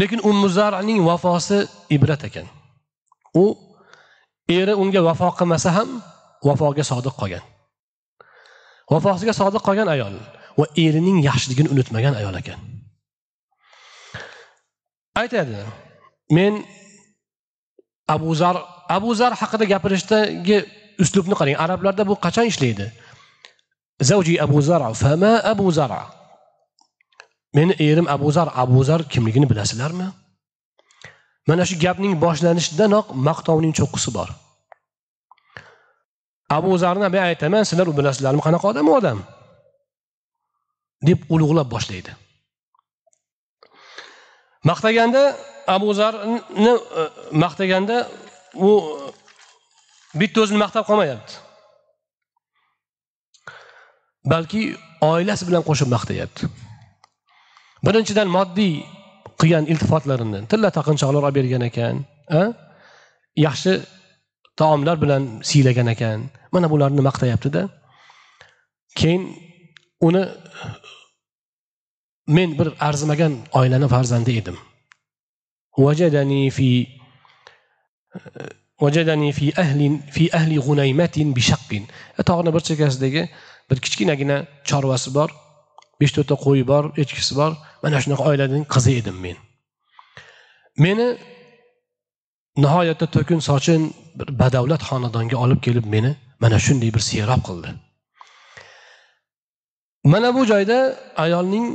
[0.01, 1.59] Lekin ummuzarning vafosi
[1.97, 2.47] ibrat ekan.
[3.43, 3.45] U
[4.59, 5.89] eri unga vafo qilmasa ham
[6.49, 7.45] vafoga sodiq qolgan.
[8.93, 10.15] Vafosiga sodiq qolgan ayol
[10.61, 12.59] va erining yaxshiligini unutmagan ayol ekan.
[15.21, 15.59] Aytadi.
[16.37, 16.53] Men
[18.15, 18.57] abu zar
[18.97, 20.59] abu zar haqida gapirishdagi
[21.03, 21.57] uslubni qarang.
[21.65, 22.87] Arablarda bu qachon ishlaydi?
[24.09, 25.93] Zavji abu zar fama abu zar?
[27.57, 30.09] Meni erim abu zar abu zar kimligini bilasizlarmi
[31.49, 34.29] mana shu gapning boshlanishidanoq maqtovning cho'qqisi bor.
[36.59, 38.41] Abu zarni men aytaman sizlar u bilasizlarmi?
[38.47, 39.19] Qanaqa odam u odam?
[41.07, 42.13] deb ulug'lab boshlaydi.
[44.71, 45.23] Maqtaganda
[45.77, 47.03] abu zarni e,
[47.45, 47.97] maqtaganda
[48.69, 49.11] u e,
[50.21, 51.35] bitta o'zini maqtab qolmayapti.
[54.33, 54.63] Balki
[55.13, 56.43] oilasi bilan qo'shib maqtayapti.
[57.87, 58.75] Birinchidan moddiy
[59.41, 61.97] qilgan iltifotlarini tilla taqinchoqlar olib bergan ekan
[63.47, 63.73] yaxshi
[64.61, 66.19] taomlar bilan siylagan ekan.
[66.55, 67.63] Mana bularni maqtayaptida.
[68.99, 69.23] Keyin
[70.09, 70.23] uni
[72.29, 74.57] men bir arzimagan oilani farzandi edim.
[75.79, 76.71] Vajadani fi
[78.15, 78.19] e,
[78.81, 81.85] vajadani fi ahli fi ahli g'unaymatin bishaqqin
[82.19, 83.23] e, tog'ni bir chekkasidagi
[83.71, 84.37] bir kichkinagina
[84.69, 85.31] chorvasi bor
[86.01, 87.53] besh to'rtta qo'yi bor echkisi bor.
[87.83, 89.37] Mana shunaqa oilaning qizi edim men.
[90.85, 91.09] Meni
[92.63, 93.83] nihoyatda to'kin sochin
[94.19, 96.11] bir badavlat xonadonga olib kelib meni
[96.43, 97.71] mana shunday bir serob qildi.
[100.13, 100.79] Mana bu joyda
[101.25, 101.67] ayolning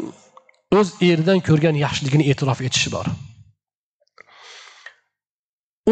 [0.77, 3.07] o'z eridan ko'rgan yaxshiligini e'tirof etishi bor.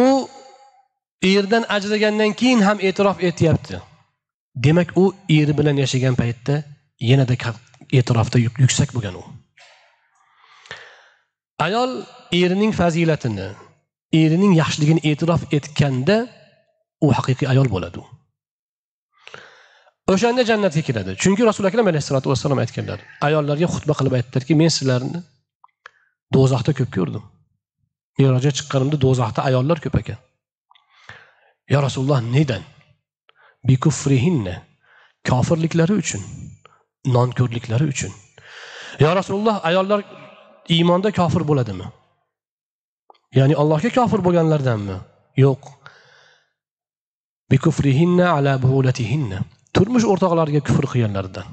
[0.05, 0.07] U
[1.33, 3.81] erdan ajragandan keyin ham e'tirof etyapti.
[4.65, 5.05] Demak u
[5.39, 6.55] eri bilan yashagan paytda
[7.09, 7.35] yanada
[7.97, 9.23] e'tirofda yuksak bo'lgan u.
[11.65, 11.91] Ayol
[12.41, 13.47] erining fazilatini
[14.21, 16.17] erining yaxshiligini e'tirof etganda
[17.05, 17.99] u haqiqiy ayol bo'ladi
[20.13, 25.19] o'shanda jannatga kiradi chunki rasuli akram alayhissalotu vassalom aytganlar ayollarga xutba qilib aytdilarki men sizlarni
[26.35, 27.23] do'zaxda ko'p ko'rdim
[28.19, 30.19] merojga chiqqanimda do'zaxda ayollar ko'p ekan
[31.73, 32.63] yo rasululloh nedan
[33.69, 34.55] bikufrihinna
[35.29, 36.21] kofirliklari uchun
[37.15, 38.11] nonko'rliklari uchun
[39.03, 39.99] yo rasululloh ayollar
[40.75, 41.87] iymonda kofir bo'ladimi
[43.39, 44.97] ya'ni allohga kofir bo'lganlardanmi
[45.43, 45.63] yo'q
[47.51, 49.39] bikufrihinna ala buulatihinna
[49.75, 51.47] turmush o'rtoqlariga kufr qilganlaridan.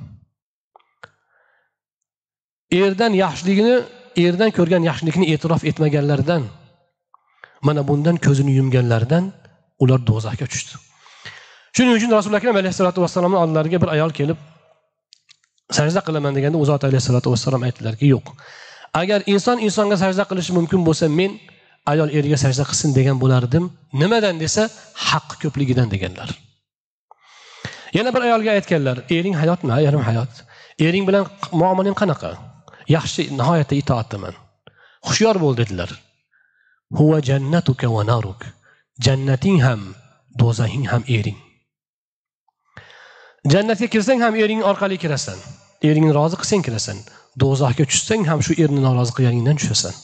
[2.82, 3.74] Erdan yaxshiligini
[4.26, 6.42] erdan ko'rgan yaxshilikni e'tirof etmaganlaridan
[7.66, 9.24] mana bundan ko'zini yumganlaridan
[9.82, 10.74] ular do'zaxga tushdi.
[11.74, 14.38] Shuning uchun rasuli akram alayhissalotu vassalomni oldilariga bir ayol kelib
[15.78, 18.26] sajda qilaman deganda u zot alayhissalotu vassalom aytdilarki yo'q.
[19.00, 21.32] Agar inson insonga sajda qilishi mumkin bo'lsa men
[21.92, 23.64] ayol eriga sajda qilsin degan bo'lardim.
[24.00, 24.62] Nimadan desa
[25.10, 26.28] haqqi ko'pligidan deganlar.
[27.97, 30.32] Yana bir ayolga aytganlar ering hayotmi yarim hayot?
[30.86, 32.30] Ering bilan muomalang qanaqa?
[32.97, 34.34] Yaxshi nihoyatda itoatdaman
[35.07, 35.91] hushyor bo'l dedilar.
[36.99, 38.41] Huva jannatuka va naruk.
[39.05, 39.80] Jannating ham
[40.41, 41.39] do'zaxing ham ering.
[43.53, 45.39] Jannatga kirsang ham ering orqali kirasan.
[45.89, 46.99] Eringni rozi qilsang kirasan.
[47.43, 49.95] Do'zaxga tushsang ham shu erni norozi qilganingdan tushasan.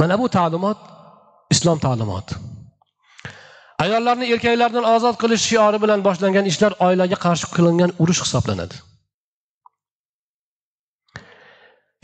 [0.00, 0.78] Mana bu ta'limot
[1.54, 2.34] islom ta'limoti.
[3.84, 8.76] Ayollarni erkaklardan ozod qilish shiori bilan boshlangan ishlar oilaga qarshi qilingan urush hisoblanadi.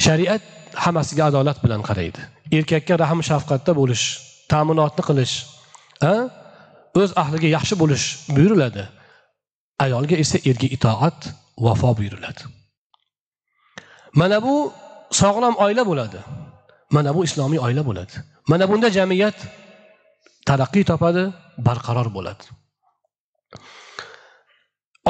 [0.05, 0.43] Shariat
[0.85, 2.21] hammasiga adolat bilan qaraydi.
[2.59, 4.05] Erkakka rahm shafqatda bo'lish
[4.53, 5.35] ta'minotni qilish
[7.01, 8.05] o'z ahliga yaxshi bo'lish
[8.37, 8.85] buyuriladi.
[9.85, 11.19] Ayolga esa erga itoat
[11.65, 12.43] vafo buyuriladi.
[14.21, 14.55] Mana bu
[15.21, 16.19] sog'lom oila bo'ladi.
[16.97, 18.15] Mana bu islomiy oila bo'ladi.
[18.51, 19.39] Mana bunda jamiyat
[20.49, 21.23] taraqqiy topadi
[21.69, 22.45] barqaror bo'ladi.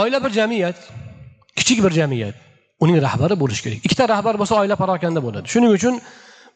[0.01, 0.79] Oila bir jamiyat
[1.59, 2.37] kichik bir jamiyat
[2.83, 3.81] uning rahbari bo'lishi kerak.
[3.87, 5.47] Ikkita rahbar bo'lsa oila parokanda bo'ladi.
[5.55, 5.95] Shuning uchun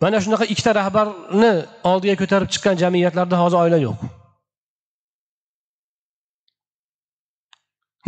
[0.03, 1.53] mana shunaqa ikkita rahbarni
[1.91, 3.99] oldiga ko'tarib chiqqan jamiyatlarda hozir oila yo'q.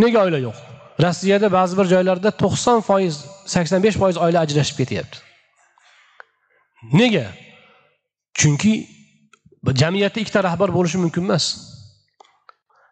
[0.02, 0.58] Nega oila yo'q?
[1.04, 3.14] Rossiyada ba'zi bir joylarda to'qson foiz
[3.54, 5.18] sakson besh foiz oila ajrashib ketyapti.
[7.00, 7.26] Nega?
[8.40, 8.74] Chunki
[9.72, 11.44] jamiyatda ikkita rahbar bo'lishi mumkin emas.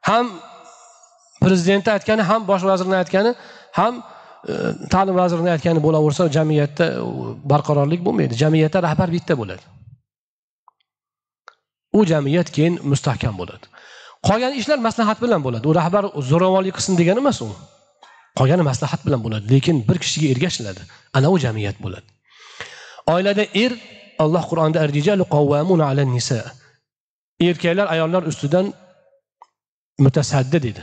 [0.08, 0.26] Ham
[1.40, 3.34] prezidentni aytgani ham bosh vazirni aytgani
[3.78, 3.94] ham
[4.48, 4.52] e,
[4.92, 6.86] ta'lim vazirini aytgani bo'laversa jamiyatda
[7.52, 8.34] barqarorlik bo'lmaydi.
[8.42, 9.64] Jamiyatda rahbar bitta bo'ladi.
[11.98, 13.64] U jamiyat keyin mustahkam bo'ladi.
[14.28, 15.64] Qolgan ishlar maslahat bilan bo'ladi.
[15.70, 17.48] U rahbar zo'ravonlik qilsin degani emas u.
[18.38, 20.82] Qolgani maslahat bilan bo'ladi lekin bir kishiga ergashiladi.
[21.16, 22.08] Ana u jamiyat bo'ladi.
[23.14, 23.72] Oilada er
[24.24, 24.78] alloh qur'onda
[27.50, 28.66] erkaklar ayollar ustidan
[30.04, 30.82] mutasaddi dedi.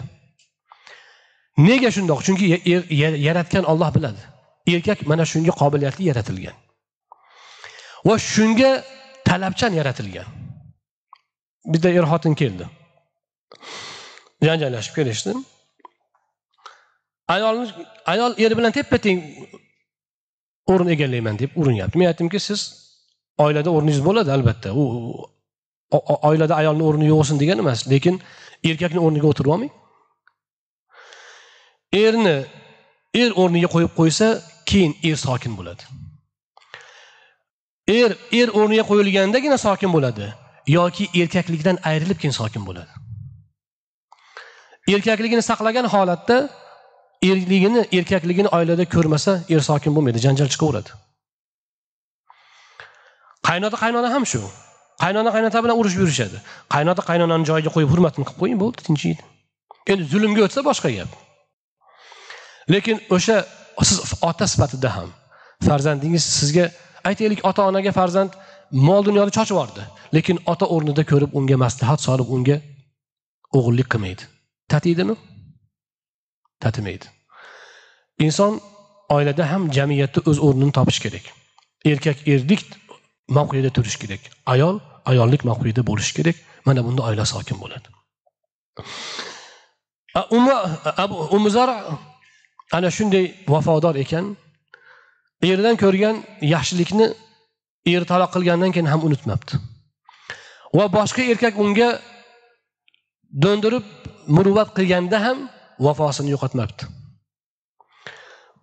[1.67, 2.19] Nega shundoq?
[2.25, 4.21] Chunki er- yaratgan olloh biladi.
[4.73, 6.55] Erkak mana shunga qobiliyatli yaratilgan.
[8.07, 8.71] Va shunga
[9.27, 10.27] talabchan yaratilgan.
[11.71, 12.65] Bitta er xotin keldi.
[14.45, 15.31] Janjallashib kelishdi.
[17.33, 17.65] Ayolni
[18.13, 19.19] ayol eri bilan teppa teng
[20.71, 22.61] o'rin egallayman deb urinyapti men aytdimki siz
[23.43, 24.69] oilada o'rningiz bo'ladi albatta.
[24.81, 24.83] U
[25.91, 28.21] oilada ayolni o'rni yo'q bo'lsin degani emas lekin
[28.69, 29.71] erkakni o'rniga o'tirib olmang.
[32.05, 32.37] Erni
[33.21, 34.27] er o'rniga qo'yib qo'ysa
[34.69, 35.83] keyin er sokin bo'ladi.
[37.99, 40.25] Er er o'rniga qo'yilgandagina sokin bo'ladi
[40.77, 42.91] yoki erkaklikdan ayrilib keyin sokin bo'ladi.
[44.93, 46.37] Erkakligini saqlagan holatda
[47.29, 50.91] erligini erkakligini oilada ko'rmasa er sokin bo'lmaydi janjal chiqaveradi.
[53.47, 54.41] Qaynota qaynona ham shu.
[55.03, 56.37] Qaynona qaynota bilan urushib yurishadi.
[56.73, 59.21] Qaynota qaynonani joyiga qo'yib hurmatini qilib qo'ying bo'ldi tinchiydi.
[59.91, 61.11] Endi zulmga o'tsa boshqa gap.
[62.73, 63.37] Lekin o'sha
[63.89, 65.09] siz ota sifatida ham
[65.67, 66.65] farzandingiz sizga
[67.09, 68.31] aytaylik ota onaga farzand
[68.87, 69.83] mol dunyoni chochib yubordi.
[70.15, 72.57] Lekin ota o'rnida ko'rib unga maslahat solib unga
[73.57, 74.23] o'g'illik qilmaydi.
[74.73, 75.15] Tatiydimi?
[76.63, 77.05] Tatimaydi.
[78.25, 78.59] Inson
[79.15, 81.25] oilada ham jamiyatda o'z o'rnini topishi kerak.
[81.91, 82.63] Erkak erlik
[83.37, 84.21] mavqeda turishi kerak.
[84.53, 84.75] Ayol
[85.11, 86.37] ayollik mavqeda bo'lishi kerak.
[86.67, 87.87] Mana bunda oila sokin bo'ladi.
[91.37, 91.69] Umuzar
[92.77, 94.25] ana shunday vafodor ekan.
[95.49, 96.15] Eridan ko'rgan
[96.53, 97.07] yaxshilikni
[97.93, 99.53] eri taloq qilgandan keyin ham unutmabdi.
[100.77, 101.89] Va boshqa erkak unga
[103.43, 103.85] do'ndirib
[104.35, 105.37] muruvvat qilganda ham
[105.85, 106.83] vafosini yo'qotmabdi.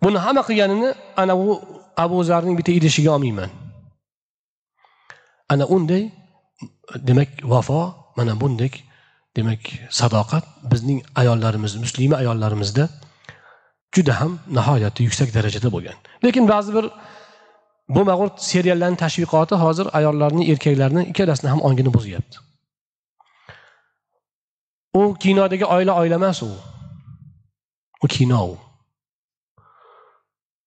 [0.03, 0.89] Buni hamma qilganini
[1.21, 1.51] ana bu
[2.03, 3.49] abu zarning bitta idishiga olmayman.
[5.49, 6.03] Ana unday
[7.07, 7.79] demak vafo
[8.17, 8.71] mana bunday
[9.35, 9.61] demak
[9.99, 12.89] sadoqat bizning ayollarimiz muslima ayollarimizda
[13.95, 15.97] juda ham nihoyatda yuksak darajada bo'lgan.
[16.25, 16.85] Lekin ba'zi bir
[17.95, 22.37] bo'lmag'ur seriallarni tashviqoti hozir ayollarni erkaklarni ikkalasini ham ongini buzyapti.
[24.99, 26.49] U kinodagi oila oila emas u.
[28.03, 28.55] U kino u.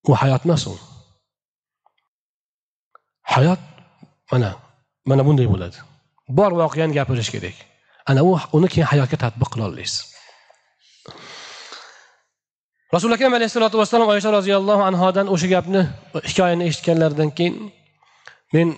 [0.09, 0.75] U hayot emas u.
[3.33, 3.61] Hayot
[4.33, 4.51] mana
[5.09, 5.77] mana bunday bo'ladi.
[6.29, 7.57] Bor voqeani gapirish kerak.
[8.07, 10.11] Ana u uni keyin hayotga tadbiq qila olasiz
[12.95, 15.83] rasuli akram alayhissalotu vassalom oysha roziyallohu anhodan o'sha gapni
[16.29, 17.55] hikoyani eshitganlaridan keyin
[18.55, 18.69] men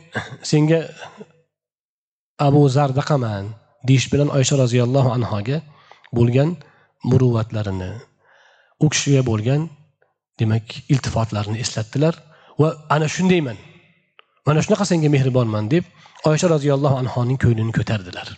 [0.51, 0.81] senga
[2.49, 3.45] abu zardaqaman
[3.89, 5.59] deyish bilan oysha roziyallohu anhoga
[6.19, 6.51] bo'lgan
[7.11, 7.91] muruvvatlarini
[8.85, 9.61] u kishiga bo'lgan
[10.41, 12.15] demak iltifotlarini eslatdilar
[12.61, 13.59] va ana shundayman
[14.47, 15.85] mana shunaqa senga mehribonman deb
[16.31, 18.29] oysha roziyallohu anhoning ko'nglini ko'tardilar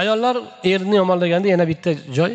[0.00, 0.36] ayollar
[0.72, 2.32] erini yomonlaganda yana bitta joy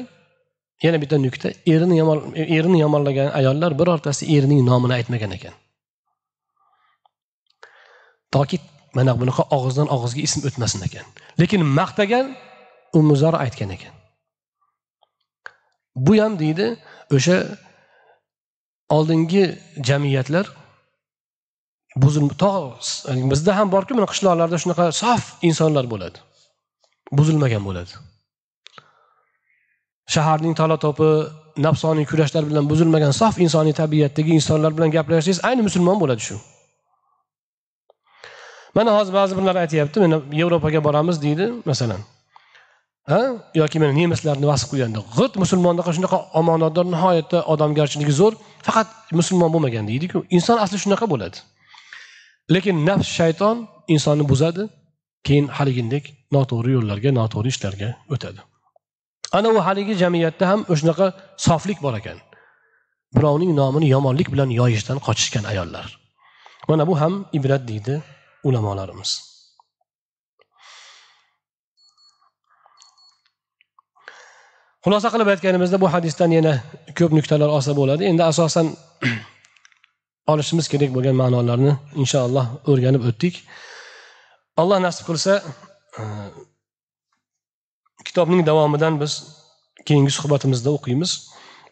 [0.85, 5.55] yana bitta nuqta erini yomon erini yomonlagan ayollar birortasi erining nomini aytmagan ekan.
[8.33, 8.57] Toki
[8.97, 11.05] mana bunaqa og'izdan og'izga ism o'tmasin ekan.
[11.41, 12.25] Lekin maqtagan
[12.99, 13.93] umuzor aytgan ekan.
[16.05, 16.67] Bu ham deydi
[17.15, 17.37] o'sha
[18.95, 19.43] oldingi
[19.87, 20.45] jamiyatlar
[22.03, 22.51] buzil to
[23.31, 26.17] bizda ham borku mana qishloqlarda shunaqa sof insonlar bo'ladi.
[27.17, 27.93] Buzilmagan bo'ladi.
[30.13, 31.09] Shaharning tola topi
[31.65, 36.37] nafsoniy kurashlar bilan buzilmagan sof insoniy tabiatdagi insonlar bilan gaplashsangiz ayni musulmon bo'ladi shu.
[38.75, 42.01] Mana hozir ba'zi birlar aytyapti mana yevropaga boramiz deydi masalan.
[43.11, 43.21] Ha?
[43.61, 48.33] Yoki mana nemislarni vasf qilganda g'irt musulmondaqa shunaqa omonatdor nihoyatda odamgarchiligi zo'r
[48.67, 48.87] faqat
[49.19, 50.17] musulmon bo'lmagan deydiku.
[50.37, 51.37] Inson asli shunaqa bo'ladi.
[52.53, 53.57] Lekin nafs shayton
[53.93, 54.63] insonni buzadi
[55.27, 56.05] keyin haligindek
[56.35, 58.41] noto'g'ri yo'llarga noto'g'ri ishlarga o'tadi.
[59.37, 61.07] Ana u haligi jamiyatda ham o'shanaqa
[61.47, 62.17] soflik bor ekan.
[63.15, 65.85] Birovning nomini yomonlik bilan yoyishdan qochishgan ayollar.
[66.69, 67.95] Mana bu ham ibrat deydi
[68.43, 69.32] ulamolarimiz.
[74.83, 76.53] Xulosa qilib aytganimizda bu hadisdan yana
[76.97, 78.03] ko'p nuqtalar olsa bo'ladi.
[78.11, 78.67] Endi asosan
[80.31, 83.35] olishimiz kerak bo'lgan ma'nolarni inshaalloh o'rganib o'tdik.
[84.61, 85.33] Alloh nasib qilsa
[85.99, 86.03] e,
[88.07, 89.13] kitobning davomidan biz
[89.87, 91.11] keyingi suhbatimizda o'qiymiz.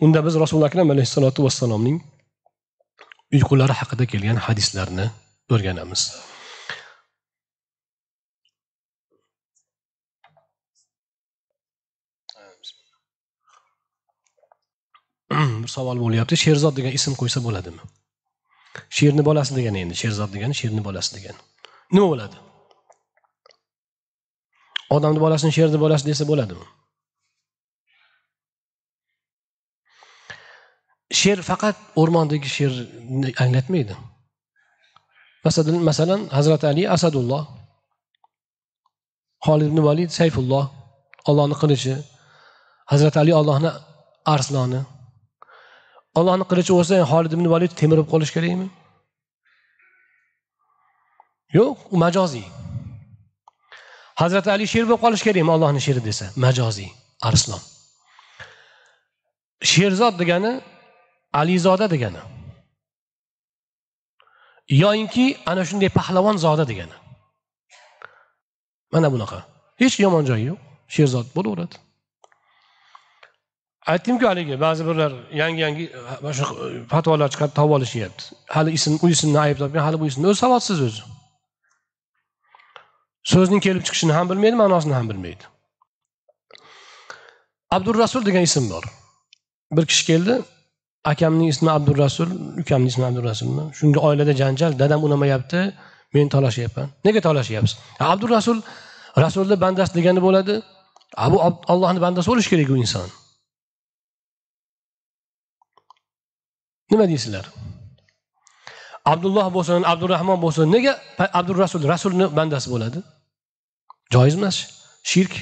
[0.05, 1.97] Unda biz rasululloh akram alayhissalotu vassalomning
[3.35, 5.05] uyqulari haqida kelgan hadislarni
[5.53, 6.01] o'rganamiz.
[15.63, 16.35] Bir savol bo'lyapti.
[16.43, 17.81] Sherzod degan ism qo'ysa bo'ladimi?
[18.97, 19.95] Sherni bolasi degani endi.
[20.01, 21.39] Sherzod degani sherni bolasi degani.
[21.95, 22.37] Nima bo'ladi?
[24.95, 26.65] Odamni bolasini sherni bolasi desa bo'ladimi?
[31.19, 33.95] Sher faqat o'rmondagi sherni anglatmaydi.
[35.45, 37.43] Masalan masalan hazrati ali asadulloh
[39.47, 40.65] holid ibn valid sayfulloh
[41.29, 41.95] ollohni qilichi
[42.91, 43.71] hazrati ali ollohni
[44.35, 44.81] arsloni.
[46.19, 48.67] Ollohni qilichi bo'lsa holid ibn valid temirib qolish qolishi kerakmi?
[51.57, 52.47] Yo'q u majoziy.
[54.21, 56.25] Hazrati ali sher bo'lib qolishi kerakmi ollohni sheri desa?
[56.45, 56.89] Majoziy
[57.29, 57.61] arslon.
[59.71, 60.53] Sherzod degani
[61.41, 62.21] alizoda degani.
[64.83, 66.97] Yoyinki ana shunday pahlavon zoda degani.
[68.93, 69.39] Mana bunaqa.
[69.81, 70.59] Hech yomon joyi yo'q.
[70.95, 71.75] Sherzod bo'laveradi.
[73.87, 78.23] Aytdimku haligi ba'zi birlar yangi yangi mana shu e, fatvolar chiqarib topib olishyapti.
[78.55, 81.03] Hali ism u ismni ayblab hali bu ismni o'zi savodsiz o'zi.
[83.33, 85.43] So'zning kelib chiqishini ham bilmaydi ma'nosini ham bilmaydi.
[87.77, 88.83] Abdurasul degan ism bor.
[89.71, 90.41] Bir kishi keldi
[91.11, 92.29] akamning ismi abdurasul
[92.61, 95.61] ukamni ismi abdurasulmi shunga oilada janjal dadam unamayapti
[96.13, 97.77] men talashyapman nega talashyapsiz
[98.13, 98.57] abdurasul
[99.17, 100.61] rasulni bandasi degani bo'ladi.
[101.31, 101.37] Bu
[101.73, 103.09] ollohni bandasi bo'lishi kerak u inson.
[106.91, 107.45] Nima deysizlar
[109.05, 110.65] abdulloh bo'lsin abdurahmon bo'lsin.
[110.75, 110.93] Nega
[111.39, 112.99] abdurasul rasulni bandasi bo'ladi?
[114.13, 114.55] Joiz emas
[115.03, 115.33] shirk.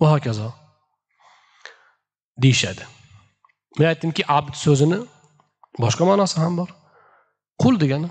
[0.00, 0.52] Va hokazo.
[2.42, 2.84] Deyishadi.
[3.78, 4.98] Men aytdimki abd so'zini
[5.82, 6.68] boshqa ma'nosi ham bor.
[7.62, 8.10] Qul degani.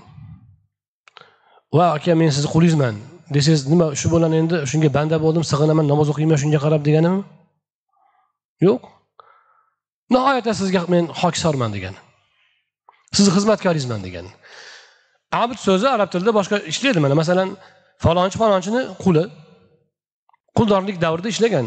[1.76, 2.96] Va aka men sizni qulingizman
[3.34, 7.20] desangiz nima shu bilan endi shunga banda bo'ldim sig'inaman namoz o'qiyman shunga qarab deganimi
[8.66, 8.82] yo'q.
[10.14, 12.05] Nihoyatda sizga men hokisorman degani.
[13.16, 14.30] Sizni xizmatkoringizman degani.
[15.42, 17.48] Abd so'zi arab tilida boshqa ishlaydi mana masalan
[18.04, 19.24] falonchi falonchini quli
[20.56, 21.66] quldorlik davrida ishlagan.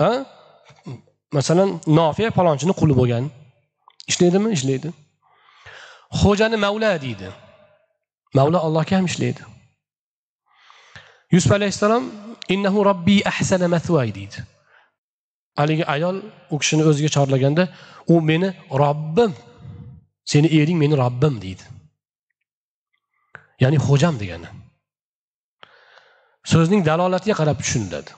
[0.00, 0.10] Ha
[1.36, 3.24] masalan nofiya falonchini quli bo'lgan.
[4.10, 4.48] Ishlaydimi?
[4.56, 4.88] Ishlaydi.
[6.20, 7.28] Xo'jani mavla deydi.
[8.38, 9.42] Mavla allohga ham ishlaydi.
[11.34, 12.04] Yusuf alayhissalom
[12.54, 14.38] innahu robbi ahsana mathvay deydi.
[15.60, 16.16] Haligi ayol
[16.54, 17.64] u kishini o'ziga chorlaganda
[18.12, 18.48] u meni
[18.82, 19.32] robbim
[20.30, 21.64] seni ering meni robbim deydi.
[23.62, 24.48] Ya'ni xo'jam degani.
[26.52, 28.10] So'zning dalolatiga qarab tushuniladi.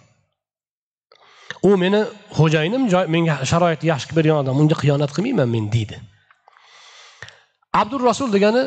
[1.68, 2.00] U meni
[2.38, 2.82] xo'jayinim
[3.14, 5.96] menga sharoit yaxshi qilib bergan odam unga xiyonat qilmayman men deydi.
[7.80, 8.62] Abdul rasul degani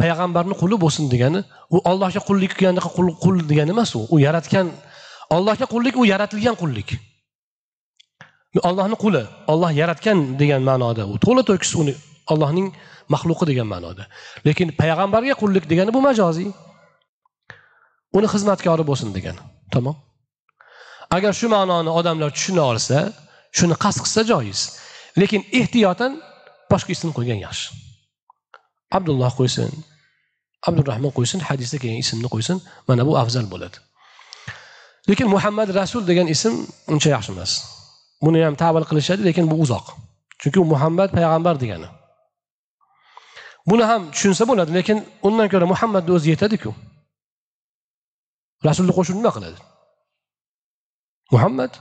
[0.00, 1.40] payg'ambarni quli bo'lsin degani
[1.74, 4.66] u ollohga qullik qilganda qul, qul degani emas u u yaratgan
[5.36, 6.88] ollohga qullik u yaratilgan qullik.
[8.68, 9.22] Ollohni quli
[9.52, 11.14] olloh yaratgan degan ma'noda u.
[11.24, 11.94] To'la to'kis uni
[12.32, 12.68] allohning
[13.12, 14.04] maxluqi degan ma'noda.
[14.46, 16.50] Lekin payg'ambarga qullik degani bu majoziy
[18.16, 19.42] uni xizmatkori bo'lsin degani
[19.74, 19.96] tamom.
[21.16, 22.98] Agar shu ma'noni odamlar tushuna olsa
[23.58, 24.60] shuni qasd qilsa joiz.
[25.20, 26.12] Lekin ehtiyotan
[26.70, 27.66] boshqa ism qo'ygan yaxshi.
[28.96, 29.72] Abdulloh qo'ysin
[30.66, 32.58] abdurahmon qo'ysin hadisda kelgan ismni qo'ysin
[32.88, 33.78] mana bu afzal bo'ladi.
[35.08, 36.54] Lekin muhammad rasul degan ism
[36.92, 37.52] uncha yaxshi emas.
[38.24, 39.86] Buni ham tavil qilishadi lekin bu uzoq.
[40.40, 41.88] Chunki u muhammad payg'ambar degani.
[43.70, 44.98] buni ham tushunsa bo'ladi lekin
[45.28, 46.70] undan ko'ra muhammadni o'zi yetadiku.
[48.66, 49.58] Rasulni qo'shib nima qiladi.
[51.34, 51.72] Muhammad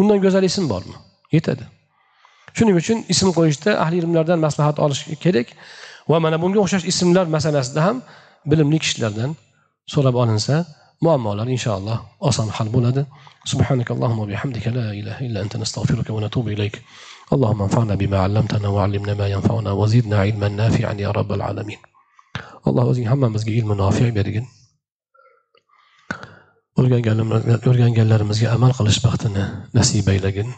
[0.00, 0.96] undan go'zal ism bormi?
[1.36, 1.64] Yetadi.
[2.56, 5.48] Shuning uchun ism qo'yishda ahli ilmlardan maslahat olish kerak
[6.10, 7.96] va mana bunga o'xshash ismlar masalasida ham
[8.50, 9.30] bilimli kishilardan
[9.94, 10.54] so'rab olinsa
[11.04, 13.02] muammolar inshaalloh oson hal bo'ladi.
[13.52, 16.74] Subhanakallohumma bihamdika la ilaha illa anta astag'firuka va natubu ilayk.
[17.33, 21.81] اللهم انفعنا بما علمتنا وعلمنا ما ينفعنا وزدنا علما نافعا يا رب العالمين
[22.67, 24.45] alloh o'zing hammamizga ilmi nofi bergin
[26.79, 29.43] o'rganganlarimizga amal qilish baxtini
[29.77, 30.49] nasib aylagin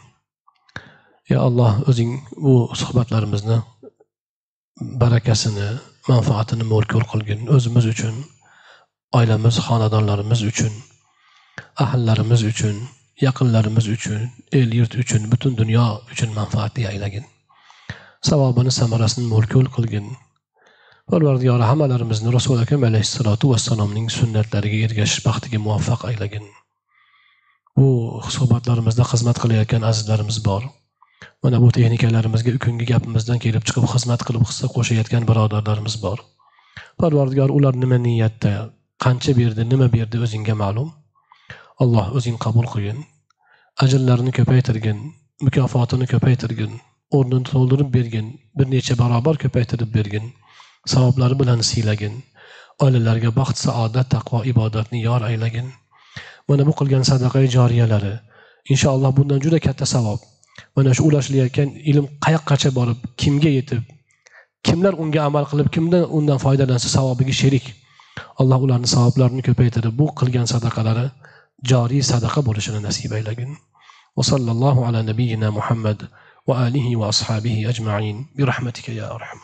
[1.32, 2.12] yo alloh o'zing
[2.44, 3.58] bu suhbatlarimizni
[5.02, 5.68] barakasini
[6.12, 8.16] manfaatini mo'l ko'l qilgin o'zimiz uchun
[9.20, 10.74] oilamiz xonadonlarimiz uchun
[11.86, 12.76] ahllarimiz uchun
[13.25, 17.25] yaqinlarimiz uchun el yurt uchun butun dunyo uchun manfaatli aylagin.
[18.29, 20.11] Savobini samarasini mo'lkul qilgin.
[21.11, 26.45] Parvardigori hammalarimizni rasuli akam alayhissalotu vassalomning sunnatlariga ergashish baxtiga muvaffaq aylagin.
[27.77, 27.89] Bu
[28.37, 30.63] suhbatlarimizda xizmat qilayotgan azizlarimiz bor.
[31.43, 36.19] Mana bu texnikalarimizga kungi gapimizdan kelib chiqib xizmat qilib hissa qo'shayotgan birodarlarimiz bor.
[37.01, 38.53] Parvardigor ular nima niyatda
[39.05, 40.89] qancha berdi nima berdi o'zingga ma'lum?
[41.83, 42.99] Alloh o'zing qabul qilgin.
[43.85, 44.99] Ajrlarini ko'paytirgin
[45.47, 46.73] mukofotini ko'paytirgin
[47.17, 50.31] o'rnini to'ldirib bergin bir necha barobar ko'paytirib bergin
[50.93, 52.15] savoblari bilan siylagin
[52.85, 55.69] oilalarga baxt saodat taqvo ibodatni yor aylagin.
[56.49, 58.15] Mana bu qilgan sadaqa joriyalari
[58.73, 60.21] inshaalloh bundan juda katta savob.
[60.77, 63.83] Mana shu ulashilayotgan ilm qayoqqacha borib kimga yetib
[64.67, 67.67] kimlar unga amal qilib kimdan undan foydalansa savobiga sherik.
[68.41, 71.07] Alloh ularni savoblarini ko'paytirib bu qilgan sadaqalari
[71.63, 73.57] joriy sadaqa bo'lishini nasib aylagin
[74.17, 76.09] وصلى الله على نبينا محمد
[76.47, 78.27] وآله وأصحابه أجمعين.
[78.37, 79.39] برحمتك يا أرحم